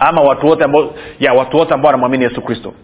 ama 0.00 0.20
watu 0.22 0.46
wote 0.46 0.64
ambao 0.64 0.90
ya 1.20 1.32
watu 1.32 1.56
wote 1.56 1.74
ambao 1.74 1.86
wanamwamini 1.86 2.24
yesu 2.24 2.42
kristo. 2.42 2.74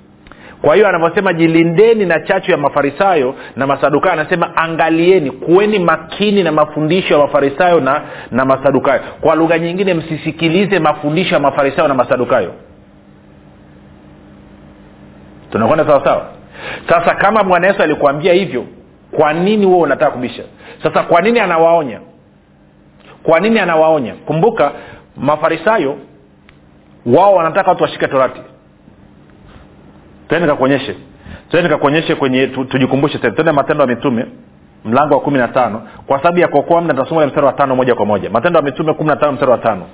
Kwa 0.62 0.74
hiyo 0.74 0.88
anavyosema 0.88 1.32
jilindeni 1.32 2.06
na 2.06 2.20
chachu 2.20 2.50
ya 2.50 2.56
mafarisayo 2.56 3.34
na 3.56 3.66
masadukayo 3.66 4.12
anasema 4.12 4.56
angalieni 4.56 5.30
kuweni 5.30 5.78
makini 5.78 6.42
na 6.42 6.52
mafundisho 6.52 7.14
ya 7.14 7.20
mafarisayo 7.20 7.80
na 7.80 8.02
na 8.30 8.44
masadukayo. 8.44 9.00
Kwa 9.20 9.34
lugha 9.34 9.58
nyingine 9.58 9.94
msisikilize 9.94 10.78
mafundisho 10.78 11.34
ya 11.34 11.40
mafarisayo 11.40 11.88
na 11.88 11.94
masadukayo. 11.94 12.52
Tunakwenda 15.50 15.86
sawasawa 15.86 16.26
sasa 16.88 17.14
kama 17.14 17.44
bwana 17.44 17.66
yesu 17.66 17.82
alikuambia 17.82 18.32
hivyo 18.32 18.64
kwa 19.16 19.32
nini 19.32 19.66
huo 19.66 19.80
unataka 19.80 20.10
kubisha? 20.10 20.42
Sasa 20.82 21.02
kwa 21.02 21.20
nini 21.22 21.40
anawaonya? 21.40 22.00
Kwa 23.22 23.40
nini 23.40 23.58
anawaonya? 23.58 24.14
Kumbuka 24.14 24.72
mafarisayo 25.16 25.98
wao 27.06 27.34
wanataka 27.34 27.70
watu 27.70 27.82
washike 27.82 28.08
torati. 28.08 28.40
Tende 30.28 30.46
nikakuonyeshe. 30.46 30.94
Tende 31.50 31.68
nikakuonyeshe 31.68 32.14
kwenye 32.14 32.46
tujikumbushe 32.46 33.18
tena. 33.18 33.34
Tende 33.34 33.52
matendo 33.52 33.82
ya 33.84 33.88
mitume 33.88 34.26
mlango 34.84 35.14
wa 35.14 35.20
kumi 35.20 35.38
na 35.38 35.48
tano 35.48 35.82
kwa 36.06 36.18
sababu 36.18 36.38
ya 36.38 36.48
kuokoa 36.48 36.80
mda 36.80 36.94
tasoma 36.94 37.26
mstari 37.26 37.46
wa 37.46 37.52
tano 37.52 37.76
moja 37.76 37.94
kwa 37.94 38.06
moja. 38.06 38.30
Matendo 38.30 38.58
ya 38.58 38.64
mitume 38.64 38.94
kumi 38.94 39.08
na 39.10 39.16
tano 39.16 39.32
mstari 39.32 39.50
wa 39.52 39.58
tano. 39.58 39.86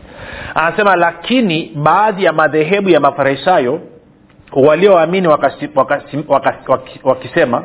Anasema 0.55 0.97
lakini 0.97 1.73
baadhi 1.75 2.25
ya 2.25 2.33
madhehebu 2.33 2.89
ya 2.91 3.01
mafarisayo 3.01 3.81
walioamini 4.55 5.29
wakisema 7.05 7.63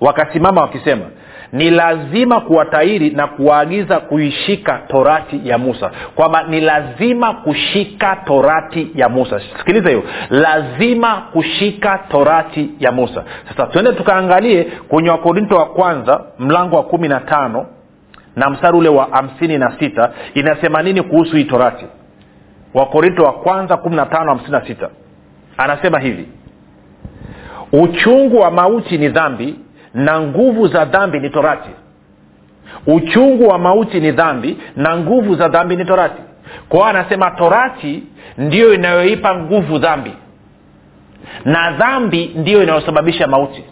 wakasimama 0.00 0.60
wakisema 0.60 1.04
ni 1.52 1.70
lazima 1.70 2.40
kuwatairi 2.40 3.10
na 3.10 3.26
kuwaagiza 3.26 4.00
kuishika 4.00 4.80
torati 4.88 5.40
ya 5.44 5.58
musa. 5.58 5.90
Kwamba 6.14 6.42
ni 6.42 6.60
lazima 6.60 7.34
kushika 7.34 8.16
torati 8.16 8.90
ya 8.94 9.08
musa. 9.08 9.40
Sikiliza 9.58 9.88
hiyo. 9.88 10.02
Lazima 10.30 11.14
kushika 11.32 11.98
torati 12.08 12.70
ya 12.80 12.92
musa. 12.92 13.24
Sasa 13.48 13.66
tuende 13.66 13.92
tukaangalie 13.92 14.64
kwenye 14.64 15.10
wakorinto 15.10 15.56
wa 15.56 15.66
kwanza 15.66 16.24
mlango 16.38 16.76
wa 16.76 16.82
kumi 16.82 17.08
na 17.08 17.20
tano 17.20 17.66
na 18.36 18.50
mstari 18.50 18.76
ule 18.78 18.88
wa 18.88 19.08
hamsini 19.10 19.58
na 19.58 19.78
sita 19.78 20.10
inasema 20.34 20.82
nini 20.82 21.02
kuhusu 21.02 21.36
hii 21.36 21.44
torati? 21.44 21.86
Wakorinto 22.74 23.22
wa 23.22 23.32
kwanza 23.32 23.76
kumi 23.76 23.96
na 23.96 24.06
tano 24.06 24.28
hamsini 24.28 24.52
na 24.52 24.66
sita 24.66 24.88
anasema 25.56 25.98
hivi 25.98 26.28
uchungu 27.72 28.38
wa 28.38 28.50
mauti 28.50 28.98
ni 28.98 29.08
dhambi 29.08 29.54
na 29.94 30.20
nguvu 30.20 30.68
za 30.68 30.84
dhambi 30.84 31.20
ni 31.20 31.30
torati. 31.30 31.70
Uchungu 32.86 33.48
wa 33.48 33.58
mauti 33.58 34.00
ni 34.00 34.12
dhambi 34.12 34.58
na 34.76 34.96
nguvu 34.96 35.34
za 35.34 35.48
dhambi 35.48 35.76
ni 35.76 35.84
torati. 35.84 36.22
Kwa 36.68 36.78
hiyo 36.78 36.90
anasema 36.90 37.30
torati 37.30 38.02
ndiyo 38.38 38.74
inayoipa 38.74 39.34
nguvu 39.36 39.78
dhambi 39.78 40.12
na 41.44 41.70
dhambi 41.72 42.30
ndiyo 42.36 42.62
inayosababisha 42.62 43.26
mauti 43.26 43.64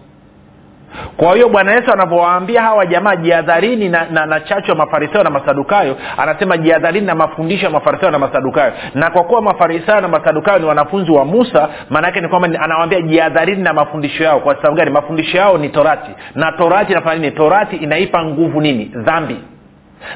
kwa 1.17 1.35
hiyo 1.35 1.49
bwana 1.49 1.73
yesu 1.73 1.93
anavyowaambia 1.93 2.63
hawa 2.63 2.87
jamaa 2.87 3.17
jiadharini 3.17 3.89
na, 3.89 4.07
na, 4.11 4.27
na 4.27 4.41
chachu 4.41 4.71
ya 4.71 4.77
mafarisayo 4.77 5.25
na 5.25 5.31
masadukayo 5.31 5.97
anasema 6.19 6.57
jiadharini 6.57 7.07
na 7.07 7.15
mafundisho 7.15 7.65
ya 7.65 7.71
mafarisayo 7.71 8.13
na 8.13 8.19
masadukayo. 8.19 8.73
Na 8.95 9.11
kwa 9.11 9.25
kuwa 9.25 9.43
mafarisayo 9.43 10.01
na 10.01 10.09
masadukayo 10.09 10.59
ni 10.59 10.65
wanafunzi 10.65 11.11
wa 11.13 11.25
musa 11.25 11.69
maanaake 11.91 12.21
ni 12.21 12.29
kwamba 12.29 12.61
anawaambia 12.61 13.01
jiadharini 13.01 13.63
na 13.63 13.73
mafundisho 13.73 14.25
yao. 14.25 14.41
Kwa 14.41 14.55
sababu 14.57 14.77
gani? 14.77 14.91
Mafundisho 14.91 15.39
yao 15.39 15.59
ni 15.59 15.69
torati. 15.69 16.11
Na 16.35 16.53
torati 16.53 16.93
inafanya 16.93 17.21
nini? 17.21 17.33
Torati 17.33 17.77
inaipa 17.77 18.25
nguvu 18.25 18.61
nini? 18.61 18.85
Dhambi 18.95 19.37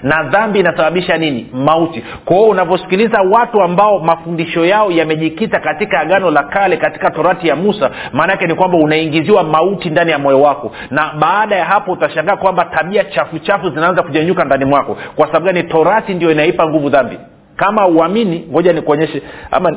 na 0.03 0.22
dhambi 0.22 0.61
inasababisha 0.61 1.16
nini? 1.18 1.51
Mauti. 1.53 2.05
Kwa 2.24 2.42
unavyosikiliza 2.42 3.20
watu 3.22 3.62
ambao 3.62 3.98
mafundisho 3.98 4.64
yao 4.64 4.90
yamejikita 4.90 5.61
katika 5.61 6.01
agano 6.01 6.31
la 6.31 6.42
kale 6.42 6.77
katika 6.77 7.11
torati 7.11 7.48
ya 7.48 7.57
musa 7.57 7.90
maana 8.12 8.33
yake 8.33 8.46
ni 8.46 8.55
kwamba 8.55 8.79
unaingiziwa 8.79 9.42
mauti 9.44 9.90
ndani 9.90 10.11
ya 10.11 10.18
moyo 10.18 10.40
wako. 10.42 10.72
Na 10.90 11.12
baada 11.18 11.57
ya 11.57 11.64
hapo 11.64 11.92
utashangaa 11.92 12.37
kwamba 12.37 12.64
tabia 12.64 13.05
chafu 13.05 13.38
chafu 13.38 13.70
zinaanza 13.70 14.03
kujenyuka 14.03 14.44
ndani 14.44 14.64
mwako. 14.64 14.96
Kwa 15.16 15.27
sababu 15.27 15.46
gani? 15.46 15.62
Torati 15.62 16.14
ndio 16.14 16.33
inaipa 16.33 16.68
nguvu 16.68 16.88
dhambi. 16.90 17.18
Kama 17.57 17.87
uamini 17.87 18.46
ngoja 18.53 18.72
nikuonyeshe. 18.72 19.22
Ama 19.51 19.77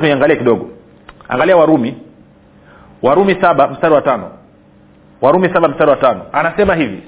tuiangalie 0.00 0.36
kidogo. 0.36 0.68
Angalia 1.28 1.56
warumi. 1.56 1.94
Warumi 3.02 3.36
saba 3.40 3.68
mstari 3.68 3.94
wa 3.94 4.02
tano. 4.02 4.30
Warumi 5.20 5.48
saba 5.54 5.68
mstari 5.68 5.90
wa 5.90 5.96
tano. 5.96 6.20
Anasema 6.32 6.74
hivi 6.74 7.02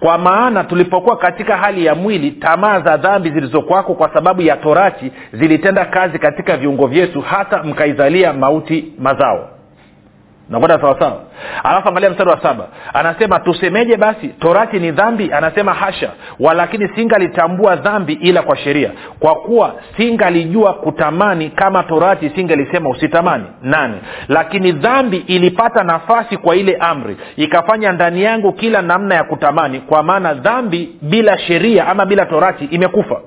kwa 0.00 0.18
maana 0.18 0.64
tulipokuwa 0.64 1.16
katika 1.16 1.56
hali 1.56 1.84
ya 1.84 1.94
mwili 1.94 2.30
tamaa 2.30 2.80
za 2.80 2.96
dhambi 2.96 3.30
zilizokwako 3.30 3.94
kwa 3.94 4.14
sababu 4.14 4.42
ya 4.42 4.56
torati 4.56 5.12
zilitenda 5.32 5.84
kazi 5.84 6.18
katika 6.18 6.56
viungo 6.56 6.86
vyetu 6.86 7.20
hata 7.20 7.62
mkaizalia 7.62 8.32
mauti 8.32 8.92
mazao 8.98 9.48
nakwenda 10.50 10.80
sawasawa 10.80 11.20
alafu 11.64 11.88
angalia 11.88 12.10
mstari 12.10 12.30
wa 12.30 12.42
saba. 12.42 12.66
Anasema 12.94 13.40
tusemeje 13.40 13.96
basi? 13.96 14.28
Torati 14.28 14.78
ni 14.78 14.90
dhambi 14.90 15.32
anasema 15.32 15.74
hasha 15.74 16.10
walakini 16.40 16.88
singalitambua 16.94 17.76
dhambi 17.76 18.12
ila 18.12 18.42
kwa 18.42 18.56
sheria. 18.56 18.90
Kwa 19.18 19.34
kuwa 19.34 19.74
singalijua 19.96 20.74
kutamani 20.74 21.50
kama 21.50 21.82
torati 21.82 22.30
singalisema 22.30 22.90
usitamani. 22.90 23.44
Nane. 23.62 23.94
Lakini 24.28 24.72
dhambi 24.72 25.16
ilipata 25.16 25.84
nafasi 25.84 26.36
kwa 26.36 26.56
ile 26.56 26.76
amri 26.80 27.16
ikafanya 27.36 27.92
ndani 27.92 28.22
yangu 28.22 28.52
kila 28.52 28.82
namna 28.82 29.14
ya 29.14 29.24
kutamani 29.24 29.80
kwa 29.80 30.02
maana 30.02 30.34
dhambi 30.34 30.96
bila 31.02 31.38
sheria 31.38 31.86
ama 31.86 32.06
bila 32.06 32.26
torati 32.26 32.64
imekufa 32.64 33.20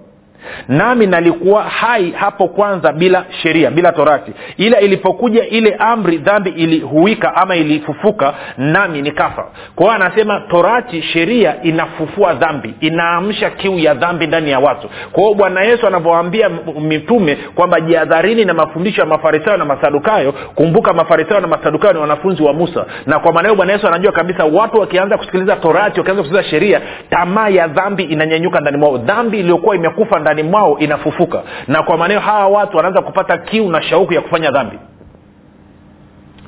nami 0.68 1.08
nalikuwa 1.08 1.64
hai 1.64 2.12
hapo 2.12 2.48
kwanza 2.48 2.94
bila 2.94 3.26
sheria 3.44 3.72
bila 3.72 3.92
torati. 3.92 4.32
Ila 4.58 4.80
ilipokuja 4.80 5.46
ile 5.48 5.76
amri 5.80 6.18
dhambi 6.18 6.50
ilihuika 6.50 7.36
ama 7.36 7.56
ilifufuka 7.56 8.34
nami 8.58 9.02
nikafa. 9.02 9.46
Kwa 9.76 9.96
anasema 9.96 10.40
torati 10.50 11.02
sheria 11.02 11.56
inafufua 11.64 12.34
dhambi 12.34 12.74
inaamsha 12.80 13.50
kiu 13.50 13.80
ya 13.80 13.94
dhambi 13.94 14.28
ndani 14.28 14.52
ya 14.52 14.60
watu. 14.60 14.90
Kwa 15.12 15.24
hiyo 15.24 15.36
bwana 15.36 15.62
yesu 15.62 15.88
anavyoambia 15.88 16.50
mitume 16.82 17.36
kwamba 17.56 17.82
jiadharini 17.82 18.46
na 18.46 18.54
mafundisho 18.54 19.02
ya 19.02 19.08
mafarisayo 19.08 19.58
na 19.58 19.66
masadukayo 19.66 20.32
kumbuka 20.56 20.94
mafarisayo 20.94 21.40
na 21.42 21.48
masadukayo 21.48 21.94
ni 21.94 22.00
wanafunzi 22.00 22.44
wa 22.44 22.54
musa. 22.54 22.86
Na 23.06 23.20
kwa 23.20 23.34
maana 23.34 23.48
hiyo 23.48 23.56
bwana 23.58 23.74
yesu 23.74 23.88
anajua 23.88 24.12
kabisa 24.12 24.46
watu 24.46 24.80
wakianza 24.80 25.18
kusikiliza 25.18 25.56
torati 25.56 26.00
wakianza 26.00 26.22
kusikiliza 26.24 26.50
sheria 26.50 26.82
tamaa 27.10 27.50
ya 27.50 27.68
dhambi 27.68 28.04
inanyanyuka 28.04 28.60
ndani 28.60 28.78
mwao. 28.78 28.98
Dhambi 28.98 29.40
iliyokuwa 29.40 29.76
imekufa 29.76 30.20
ndani 30.20 30.29
mwao 30.44 30.80
inafufuka. 30.80 31.44
Na 31.68 31.84
kwa 31.84 31.98
maneo 31.98 32.20
hawa 32.20 32.48
watu 32.48 32.78
wanaanza 32.78 33.02
kupata 33.02 33.38
kiu 33.38 33.72
na 33.72 33.82
shauku 33.82 34.14
ya 34.14 34.22
kufanya 34.22 34.52
dhambi. 34.52 34.80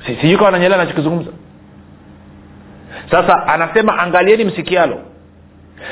Sijui 0.06 0.36
kawa 0.36 0.50
nanyelea 0.50 0.78
nachokizungumza 0.78 1.30
sasa 3.10 3.46
anasema 3.46 3.98
angalieni 3.98 4.44
msikialo 4.44 4.98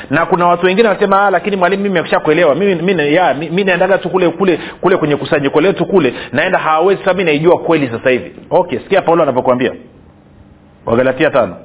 na 0.09 0.25
kuna 0.25 0.47
watu 0.47 0.65
wengine 0.65 0.87
wanasema 0.87 1.29
lakini 1.29 1.55
mwalimu 1.55 1.83
mimi 1.83 1.99
akisha 1.99 2.19
kuelewa 2.19 2.55
mimi, 2.55 2.75
mimi, 2.75 3.13
ya, 3.13 3.33
mi 3.33 3.63
naendaga 3.63 3.97
tu 3.97 4.09
kule 4.09 4.29
kule 4.29 4.59
kule 4.81 4.97
kwenye 4.97 5.15
kusanyiko 5.15 5.61
letu 5.61 5.85
kule. 5.85 6.13
Naenda 6.31 6.59
hawawezi 6.59 6.99
sasa 7.03 7.13
mi 7.13 7.23
naijua 7.23 7.59
kweli 7.59 7.87
sasa 7.87 8.09
hivi. 8.09 8.35
Okay 8.49 8.79
sikia 8.79 9.01
paulo 9.01 9.23
anavyokwambia 9.23 9.73
wagalatia 10.85 11.29
tano. 11.29 11.55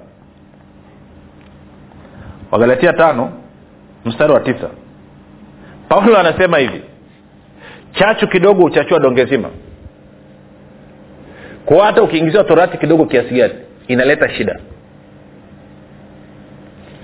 Wagalatia 2.51 2.93
tano 2.93 3.33
mstari 4.05 4.33
wa 4.33 4.41
tisa 4.41 4.69
paulo 5.89 6.19
anasema 6.19 6.59
hivi 6.59 6.83
chachu 7.93 8.29
kidogo 8.29 8.65
uchachua 8.65 8.99
donge 8.99 9.25
zima. 9.25 9.49
Kwa 11.67 11.87
hata 11.87 12.03
ukiingiziwa 12.03 12.45
torati 12.45 12.79
kidogo 12.79 13.05
kiasi 13.07 13.35
gani 13.35 13.55
inaleta 13.89 14.29
shida. 14.29 14.61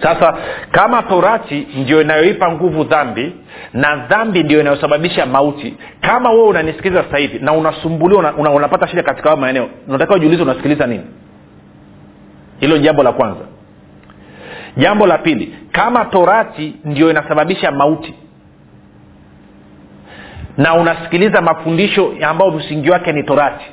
Sasa 0.03 0.35
kama 0.71 1.03
torati 1.03 1.67
ndio 1.77 2.01
inayoipa 2.01 2.53
nguvu 2.53 2.85
dhambi 2.85 3.33
na 3.73 3.97
dhambi 3.97 4.43
ndio 4.43 4.61
inayosababisha 4.61 5.27
mauti 5.27 5.75
kama 6.01 6.31
wewe 6.31 6.43
unanisikiliza 6.49 7.03
sasa 7.05 7.19
hivi 7.19 7.39
na 7.39 7.53
unasumbuliwa 7.53 8.21
una, 8.21 8.35
una, 8.35 8.51
unapata 8.51 8.89
shida 8.89 9.03
katika 9.03 9.29
hayo 9.29 9.41
maeneo 9.41 9.69
unatakiwa 9.89 10.17
ujiulize 10.17 10.43
unasikiliza 10.43 10.87
nini? 10.87 11.05
Hilo 12.61 12.77
ni 12.77 12.83
jambo 12.83 13.03
la 13.03 13.13
kwanza. 13.13 13.41
Jambo 14.77 15.07
la 15.07 15.19
pili 15.19 15.55
kama 15.73 16.05
torati 16.05 16.75
ndio 16.85 17.11
inasababisha 17.11 17.71
mauti 17.71 18.15
na 20.57 20.75
unasikiliza 20.75 21.41
mafundisho 21.41 22.15
ambayo 22.29 22.51
msingi 22.51 22.91
wake 22.91 23.13
ni 23.13 23.23
torati. 23.23 23.65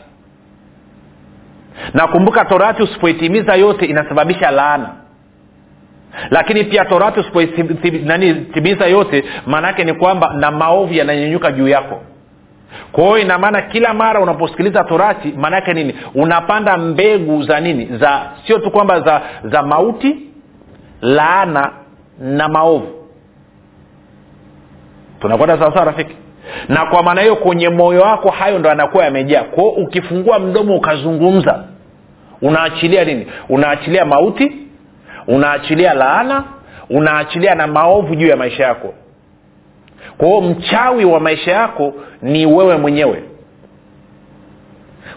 Na 1.93 2.07
kumbuka 2.07 2.45
torati 2.45 2.83
usipoitimiza 2.83 3.55
yote 3.55 3.85
inasababisha 3.85 4.51
laana. 4.51 4.89
Lakini 6.29 6.63
pia 6.63 6.85
torati 6.85 7.19
usipoitimiza 7.19 8.85
yote 8.87 9.23
maanaake 9.45 9.83
ni 9.83 9.93
kwamba 9.93 10.33
na 10.33 10.51
maovu 10.51 10.93
yananyenyuka 10.93 11.51
juu 11.51 11.67
yako. 11.67 12.01
Kwa 12.91 13.03
hiyo 13.03 13.17
ina 13.17 13.37
maana 13.37 13.61
kila 13.61 13.93
mara 13.93 14.19
unaposikiliza 14.19 14.83
torati 14.83 15.33
maanaake 15.37 15.73
nini? 15.73 15.95
Unapanda 16.15 16.77
mbegu 16.77 17.43
za 17.43 17.59
nini? 17.59 17.97
Za 17.97 18.21
sio 18.47 18.59
tu 18.59 18.71
kwamba 18.71 19.01
za 19.01 19.21
za 19.43 19.63
mauti 19.63 20.17
laana 21.01 21.71
na 22.19 22.47
maovu. 22.49 22.87
Tunakwenda 25.19 25.57
sawasawa 25.59 25.85
rafiki 25.85 26.15
na 26.69 26.85
kwa 26.85 27.03
maana 27.03 27.21
hiyo 27.21 27.35
kwenye 27.35 27.69
moyo 27.69 28.01
wako 28.01 28.29
hayo 28.29 28.59
ndo 28.59 28.69
anakuwa 28.71 29.03
yamejaa. 29.05 29.43
Kwao 29.43 29.69
ukifungua 29.69 30.39
mdomo 30.39 30.75
ukazungumza 30.77 31.63
unaachilia 32.41 33.05
nini? 33.05 33.27
Unaachilia 33.49 34.05
mauti 34.05 34.51
unaachilia 35.27 35.93
laana 35.93 36.43
unaachilia 36.89 37.55
na 37.55 37.67
maovu 37.67 38.15
juu 38.15 38.27
ya 38.27 38.35
maisha 38.37 38.63
yako. 38.63 38.93
Kwao 40.17 40.41
mchawi 40.41 41.05
wa 41.05 41.19
maisha 41.19 41.51
yako 41.51 41.93
ni 42.21 42.45
wewe 42.45 42.77
mwenyewe. 42.77 43.23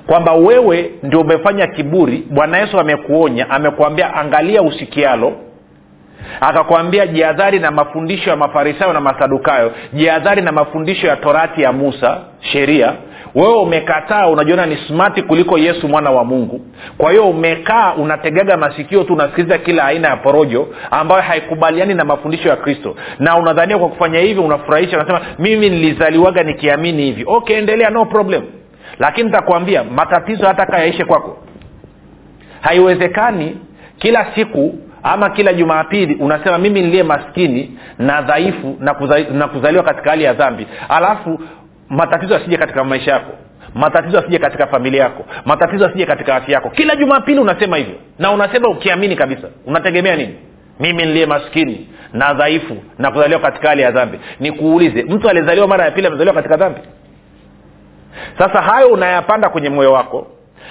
Kwamba 0.07 0.33
wewe 0.33 0.91
ndio 1.03 1.21
umefanya 1.21 1.67
kiburi 1.67 2.27
bwana 2.31 2.59
yesu 2.59 2.81
amekuonya 2.81 3.51
amekuambia 3.51 4.15
angalia 4.15 4.63
usikialo 4.63 5.33
akakwambia 6.41 7.07
jihadhari 7.07 7.59
na 7.59 7.71
mafundisho 7.71 8.31
ya 8.31 8.37
mafarisayo 8.37 8.93
na 8.93 9.01
masadukayo. 9.01 9.73
Jihadhari 9.93 10.43
na 10.43 10.53
mafundisho 10.53 11.07
ya 11.07 11.17
torati 11.17 11.63
ya 11.63 11.73
musa 11.73 12.19
sheria. 12.41 12.93
Wewe 13.35 13.55
umekataa 13.55 14.29
unajiona 14.29 14.67
ni 14.67 14.77
smati 14.77 15.23
kuliko 15.23 15.59
yesu 15.59 15.89
mwana 15.89 16.11
wa 16.11 16.25
mungu. 16.25 16.61
Kwa 16.99 17.11
hiyo 17.11 17.29
umekaa 17.29 17.95
unategaga 17.95 18.57
masikio 18.57 19.05
tu 19.05 19.13
unasikiliza 19.15 19.59
kila 19.59 19.85
aina 19.85 20.09
ya 20.09 20.17
porojo 20.17 20.69
ambayo 20.91 21.23
haikubaliani 21.23 21.95
na 21.95 22.05
mafundisho 22.05 22.49
ya 22.49 22.57
kristo. 22.57 22.97
Na 23.19 23.37
unadhania 23.37 23.79
kwa 23.79 23.89
kufanya 23.89 24.19
hivi 24.19 24.41
unafurahisha 24.41 24.97
unasema 24.97 25.21
mimi 25.39 25.71
nilizaliwaga 25.71 26.43
nikiamini 26.43 27.03
hivi. 27.03 27.25
Okay 27.27 27.57
endelea 27.59 27.91
no 27.91 28.05
problem. 28.05 28.43
Lakini 28.99 29.27
nitakwambia 29.27 29.85
matatizo 29.85 30.47
hata 30.47 30.67
kaa 30.67 31.05
kwako. 31.07 31.39
Haiwezekani 32.61 33.57
kila 33.99 34.27
siku 34.35 34.75
ama 35.03 35.31
kila 35.31 35.53
jumapili 35.53 36.15
unasema 36.15 36.59
mimi 36.59 36.81
niliye 36.83 37.03
maskini 37.03 37.79
na 37.99 38.23
dhaifu 38.23 38.77
na, 38.81 38.95
kuzali, 38.95 39.27
na 39.33 39.49
kuzaliwa 39.49 39.85
katika 39.85 40.11
hali 40.11 40.25
ya 40.25 40.33
dhambi. 40.33 40.67
Alafu 40.89 41.41
matatizo 41.89 42.35
yasije 42.35 42.57
katika 42.57 42.85
maisha 42.85 43.13
yako. 43.13 43.33
Matatizo 43.75 44.19
asije 44.19 44.39
katika 44.39 44.67
familia 44.67 45.03
yako. 45.03 45.25
Matatizo 45.45 45.87
asije 45.87 46.07
katika 46.07 46.35
afya 46.37 46.55
yako. 46.55 46.71
Kila 46.71 46.97
jumapili 46.97 47.41
unasema 47.41 47.77
hivyo. 47.77 47.95
Na 48.19 48.31
unasema 48.31 48.69
ukiamini 48.69 49.17
kabisa. 49.17 49.49
Unategemea 49.67 50.17
nini? 50.17 50.35
Mimi 50.81 51.07
niliye 51.07 51.27
maskini 51.27 51.89
na 52.13 52.35
dhaifu 52.35 52.77
na 52.99 53.11
kuzaliwa 53.11 53.41
katika 53.41 53.69
hali 53.69 53.83
ya 53.83 53.91
dhambi. 53.91 54.19
Nikuulize 54.41 55.03
mtu 55.03 55.29
aliyezaliwa 55.29 55.67
mara 55.69 55.85
ya 55.85 55.91
pili 55.91 56.07
amezaliwa 56.07 56.35
katika 56.35 56.57
dhambi? 56.57 56.81
Sasa 58.39 58.63
hayo 58.63 58.89
unayapanda 58.89 59.49
kwenye 59.49 59.69
moyo 59.69 59.93
wako 59.93 60.27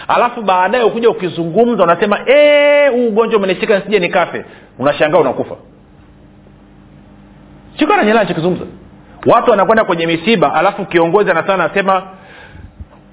alafu 0.07 0.41
baadaye 0.41 0.83
ukuja 0.83 1.09
ukizungumza 1.09 1.83
unasema 1.83 2.19
huu 2.91 3.07
ugonjwa 3.07 3.37
umenishika 3.39 3.77
nisije 3.77 3.99
nikafe. 3.99 4.45
Unashangaa 4.79 5.17
unakufa. 5.19 5.55
Sikananyela 7.79 8.19
nachokizungumza 8.19 8.65
watu 9.25 9.51
wanakwenda 9.51 9.83
kwenye 9.83 10.07
misiba 10.07 10.53
alafu 10.53 10.85
kiongozi 10.85 11.31
anasema 11.31 11.53
anasema 11.63 12.03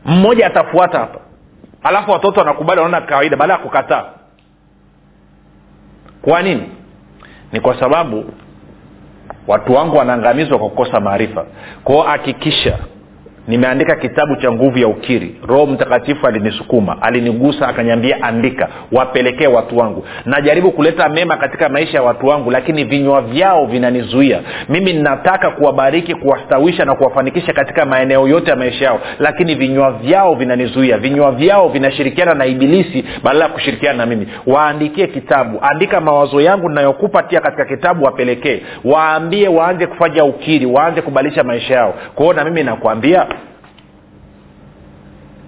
mmoja 0.05 0.47
atafuata 0.47 0.99
hapa. 0.99 1.21
Alafu 1.83 2.11
watoto 2.11 2.41
wanakubali 2.41 2.81
wanaona 2.81 3.07
kawaida 3.07 3.37
baada 3.37 3.53
ya 3.53 3.59
kukataa. 3.59 4.05
Kwa 6.23 6.43
nini? 6.43 6.71
Ni 7.53 7.61
kwa 7.61 7.81
sababu 7.81 8.25
watu 9.47 9.73
wangu 9.73 9.97
wanaangamizwa 9.97 10.59
kwa 10.59 10.69
kukosa 10.69 11.01
maarifa. 11.01 11.47
Kwao 11.85 12.03
hakikisha 12.03 12.79
nimeandika 13.49 13.97
kitabu 13.97 14.37
cha 14.37 14.53
nguvu 14.53 14.79
ya 14.79 14.89
ukiri. 14.89 15.35
Roho 15.47 15.67
mtakatifu 15.67 16.27
alinisukuma 16.27 17.03
alinigusa 17.03 17.69
akanyambia 17.69 18.23
andika 18.23 18.69
wapelekee 18.93 19.47
watu 19.47 19.79
wangu. 19.79 20.05
Najaribu 20.27 20.71
kuleta 20.73 21.09
mema 21.09 21.37
katika 21.37 21.69
maisha 21.69 21.99
ya 21.99 22.03
watu 22.03 22.27
wangu 22.27 22.51
lakini 22.51 22.85
vinywa 22.85 23.21
vyao 23.21 23.67
vinanizuia. 23.67 24.41
Mimi 24.69 24.93
ninataka 24.93 25.51
kuwabariki 25.51 26.15
kuwastawisha 26.15 26.85
na 26.85 26.95
kuwafanikisha 26.95 27.53
katika 27.53 27.85
maeneo 27.87 28.29
yote 28.29 28.51
ya 28.51 28.57
maisha 28.57 28.85
yao 28.85 29.01
lakini 29.19 29.55
vinywa 29.55 29.93
vyao 29.93 30.35
vinanizuia. 30.35 30.99
Vinywa 30.99 31.33
vyao 31.33 31.69
vinashirikiana 31.69 32.35
na 32.35 32.47
ibilisi 32.47 33.05
badala 33.23 33.45
ya 33.45 33.51
kushirikiana 33.51 33.99
na 33.99 34.07
mimi. 34.07 34.29
Waandikie 34.47 35.07
kitabu. 35.07 35.59
Andika 35.63 36.01
mawazo 36.01 36.41
yangu 36.41 36.69
nayokupa 36.69 37.23
tia 37.23 37.41
katika 37.41 37.65
kitabu 37.65 38.05
wapelekee. 38.05 38.63
Waambie 38.85 39.49
waanze 39.49 39.87
kufanya 39.87 40.25
ukiri 40.25 40.67
waanze 40.67 41.03
kubadilisha 41.03 41.45
maisha 41.45 41.75
yao. 41.75 41.95
Kwao 42.15 42.33
na 42.33 42.45
mimi 42.45 42.63
nakwambia 42.63 43.27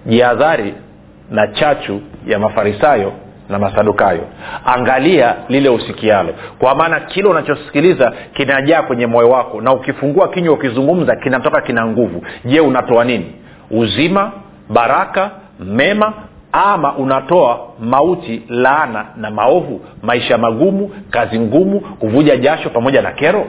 jihadhari 0.05 0.73
na 1.31 1.47
chachu 1.47 2.01
ya 2.27 2.39
mafarisayo 2.39 3.13
na 3.49 3.59
masadukayo. 3.59 4.21
Angalia 4.65 5.35
lile 5.49 5.69
usikialo. 5.69 6.33
Kwa 6.59 6.75
maana 6.75 6.99
kile 6.99 7.29
unachosikiliza 7.29 8.13
kinajaa 8.33 8.81
kwenye 8.81 9.07
moyo 9.07 9.29
wako 9.29 9.61
na 9.61 9.73
ukifungua 9.73 10.27
kinywa 10.29 10.53
ukizungumza 10.53 11.15
kinatoka 11.15 11.61
kina 11.61 11.85
nguvu. 11.87 12.23
Je 12.45 12.59
unatoa 12.59 13.03
nini? 13.05 13.31
Uzima 13.71 14.31
baraka 14.69 15.31
mema 15.59 16.13
ama 16.51 16.95
unatoa 16.97 17.59
mauti 17.79 18.43
laana 18.49 19.05
na 19.17 19.31
maovu 19.31 19.81
maisha 20.01 20.37
magumu 20.37 20.91
kazi 21.09 21.39
ngumu 21.39 21.79
kuvuja 21.79 22.37
jasho 22.37 22.69
pamoja 22.69 23.01
na 23.01 23.11
kero 23.11 23.45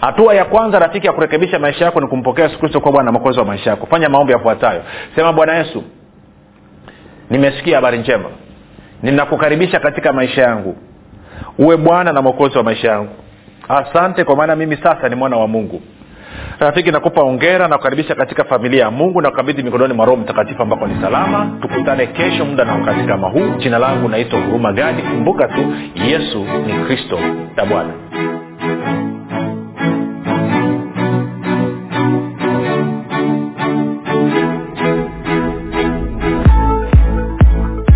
hatua 0.00 0.34
ya 0.34 0.44
kwanza 0.44 0.78
rafiki 0.78 1.06
ya 1.06 1.12
kurekebisha 1.12 1.58
maisha 1.58 1.84
yako 1.84 2.00
ni 2.00 2.06
kumpokea 2.06 2.44
yesu 2.44 2.58
kristo 2.58 2.80
kuwa 2.80 2.92
bwana 2.92 3.06
na 3.06 3.12
mwokozi 3.12 3.38
wa 3.38 3.44
maisha 3.44 3.70
yako. 3.70 3.86
Fanya 3.90 4.08
maombi 4.08 4.32
yafuatayo. 4.32 4.82
Sema 5.16 5.32
bwana 5.32 5.54
yesu 5.54 5.84
nimesikia 7.30 7.76
habari 7.76 7.98
njema. 7.98 8.28
Ninakukaribisha 9.02 9.80
katika 9.80 10.12
maisha 10.12 10.42
yangu. 10.42 10.76
Uwe 11.58 11.76
bwana 11.76 12.12
na 12.12 12.22
mwokozi 12.22 12.58
wa 12.58 12.64
maisha 12.64 12.88
yangu. 12.90 13.10
Asante 13.68 14.24
kwa 14.24 14.36
maana 14.36 14.56
mimi 14.56 14.76
sasa 14.76 15.08
ni 15.08 15.14
mwana 15.14 15.36
wa 15.36 15.48
mungu. 15.48 15.82
Rafiki 16.60 16.90
nakupa 16.90 17.22
ongera 17.22 17.68
na 17.68 17.76
kukaribisha 17.76 18.14
katika 18.14 18.44
familia 18.44 18.84
ya 18.84 18.90
mungu 18.90 19.20
na 19.20 19.30
kukabidhi 19.30 19.62
mikononi 19.62 19.94
mwa 19.94 20.06
roho 20.06 20.16
mtakatifu 20.18 20.62
ambako 20.62 20.86
ni 20.86 21.00
salama. 21.02 21.50
Tukutane 21.62 22.06
kesho 22.06 22.44
muda 22.44 22.64
na 22.64 22.72
wakati 22.74 23.04
kama 23.06 23.28
huu. 23.28 23.48
Jina 23.58 23.78
langu 23.78 24.08
naitwa 24.08 24.40
huruma 24.40 24.72
gadi. 24.72 25.02
Kumbuka 25.02 25.48
tu 25.48 25.74
yesu 25.94 26.46
ni 26.66 26.72
kristo 26.84 27.18
na 27.56 27.64
bwana 27.64 27.90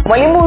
mwalimu 0.06 0.46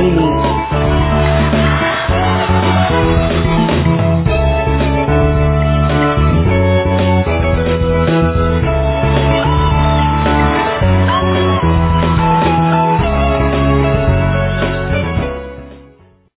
Mimi. 0.01 0.80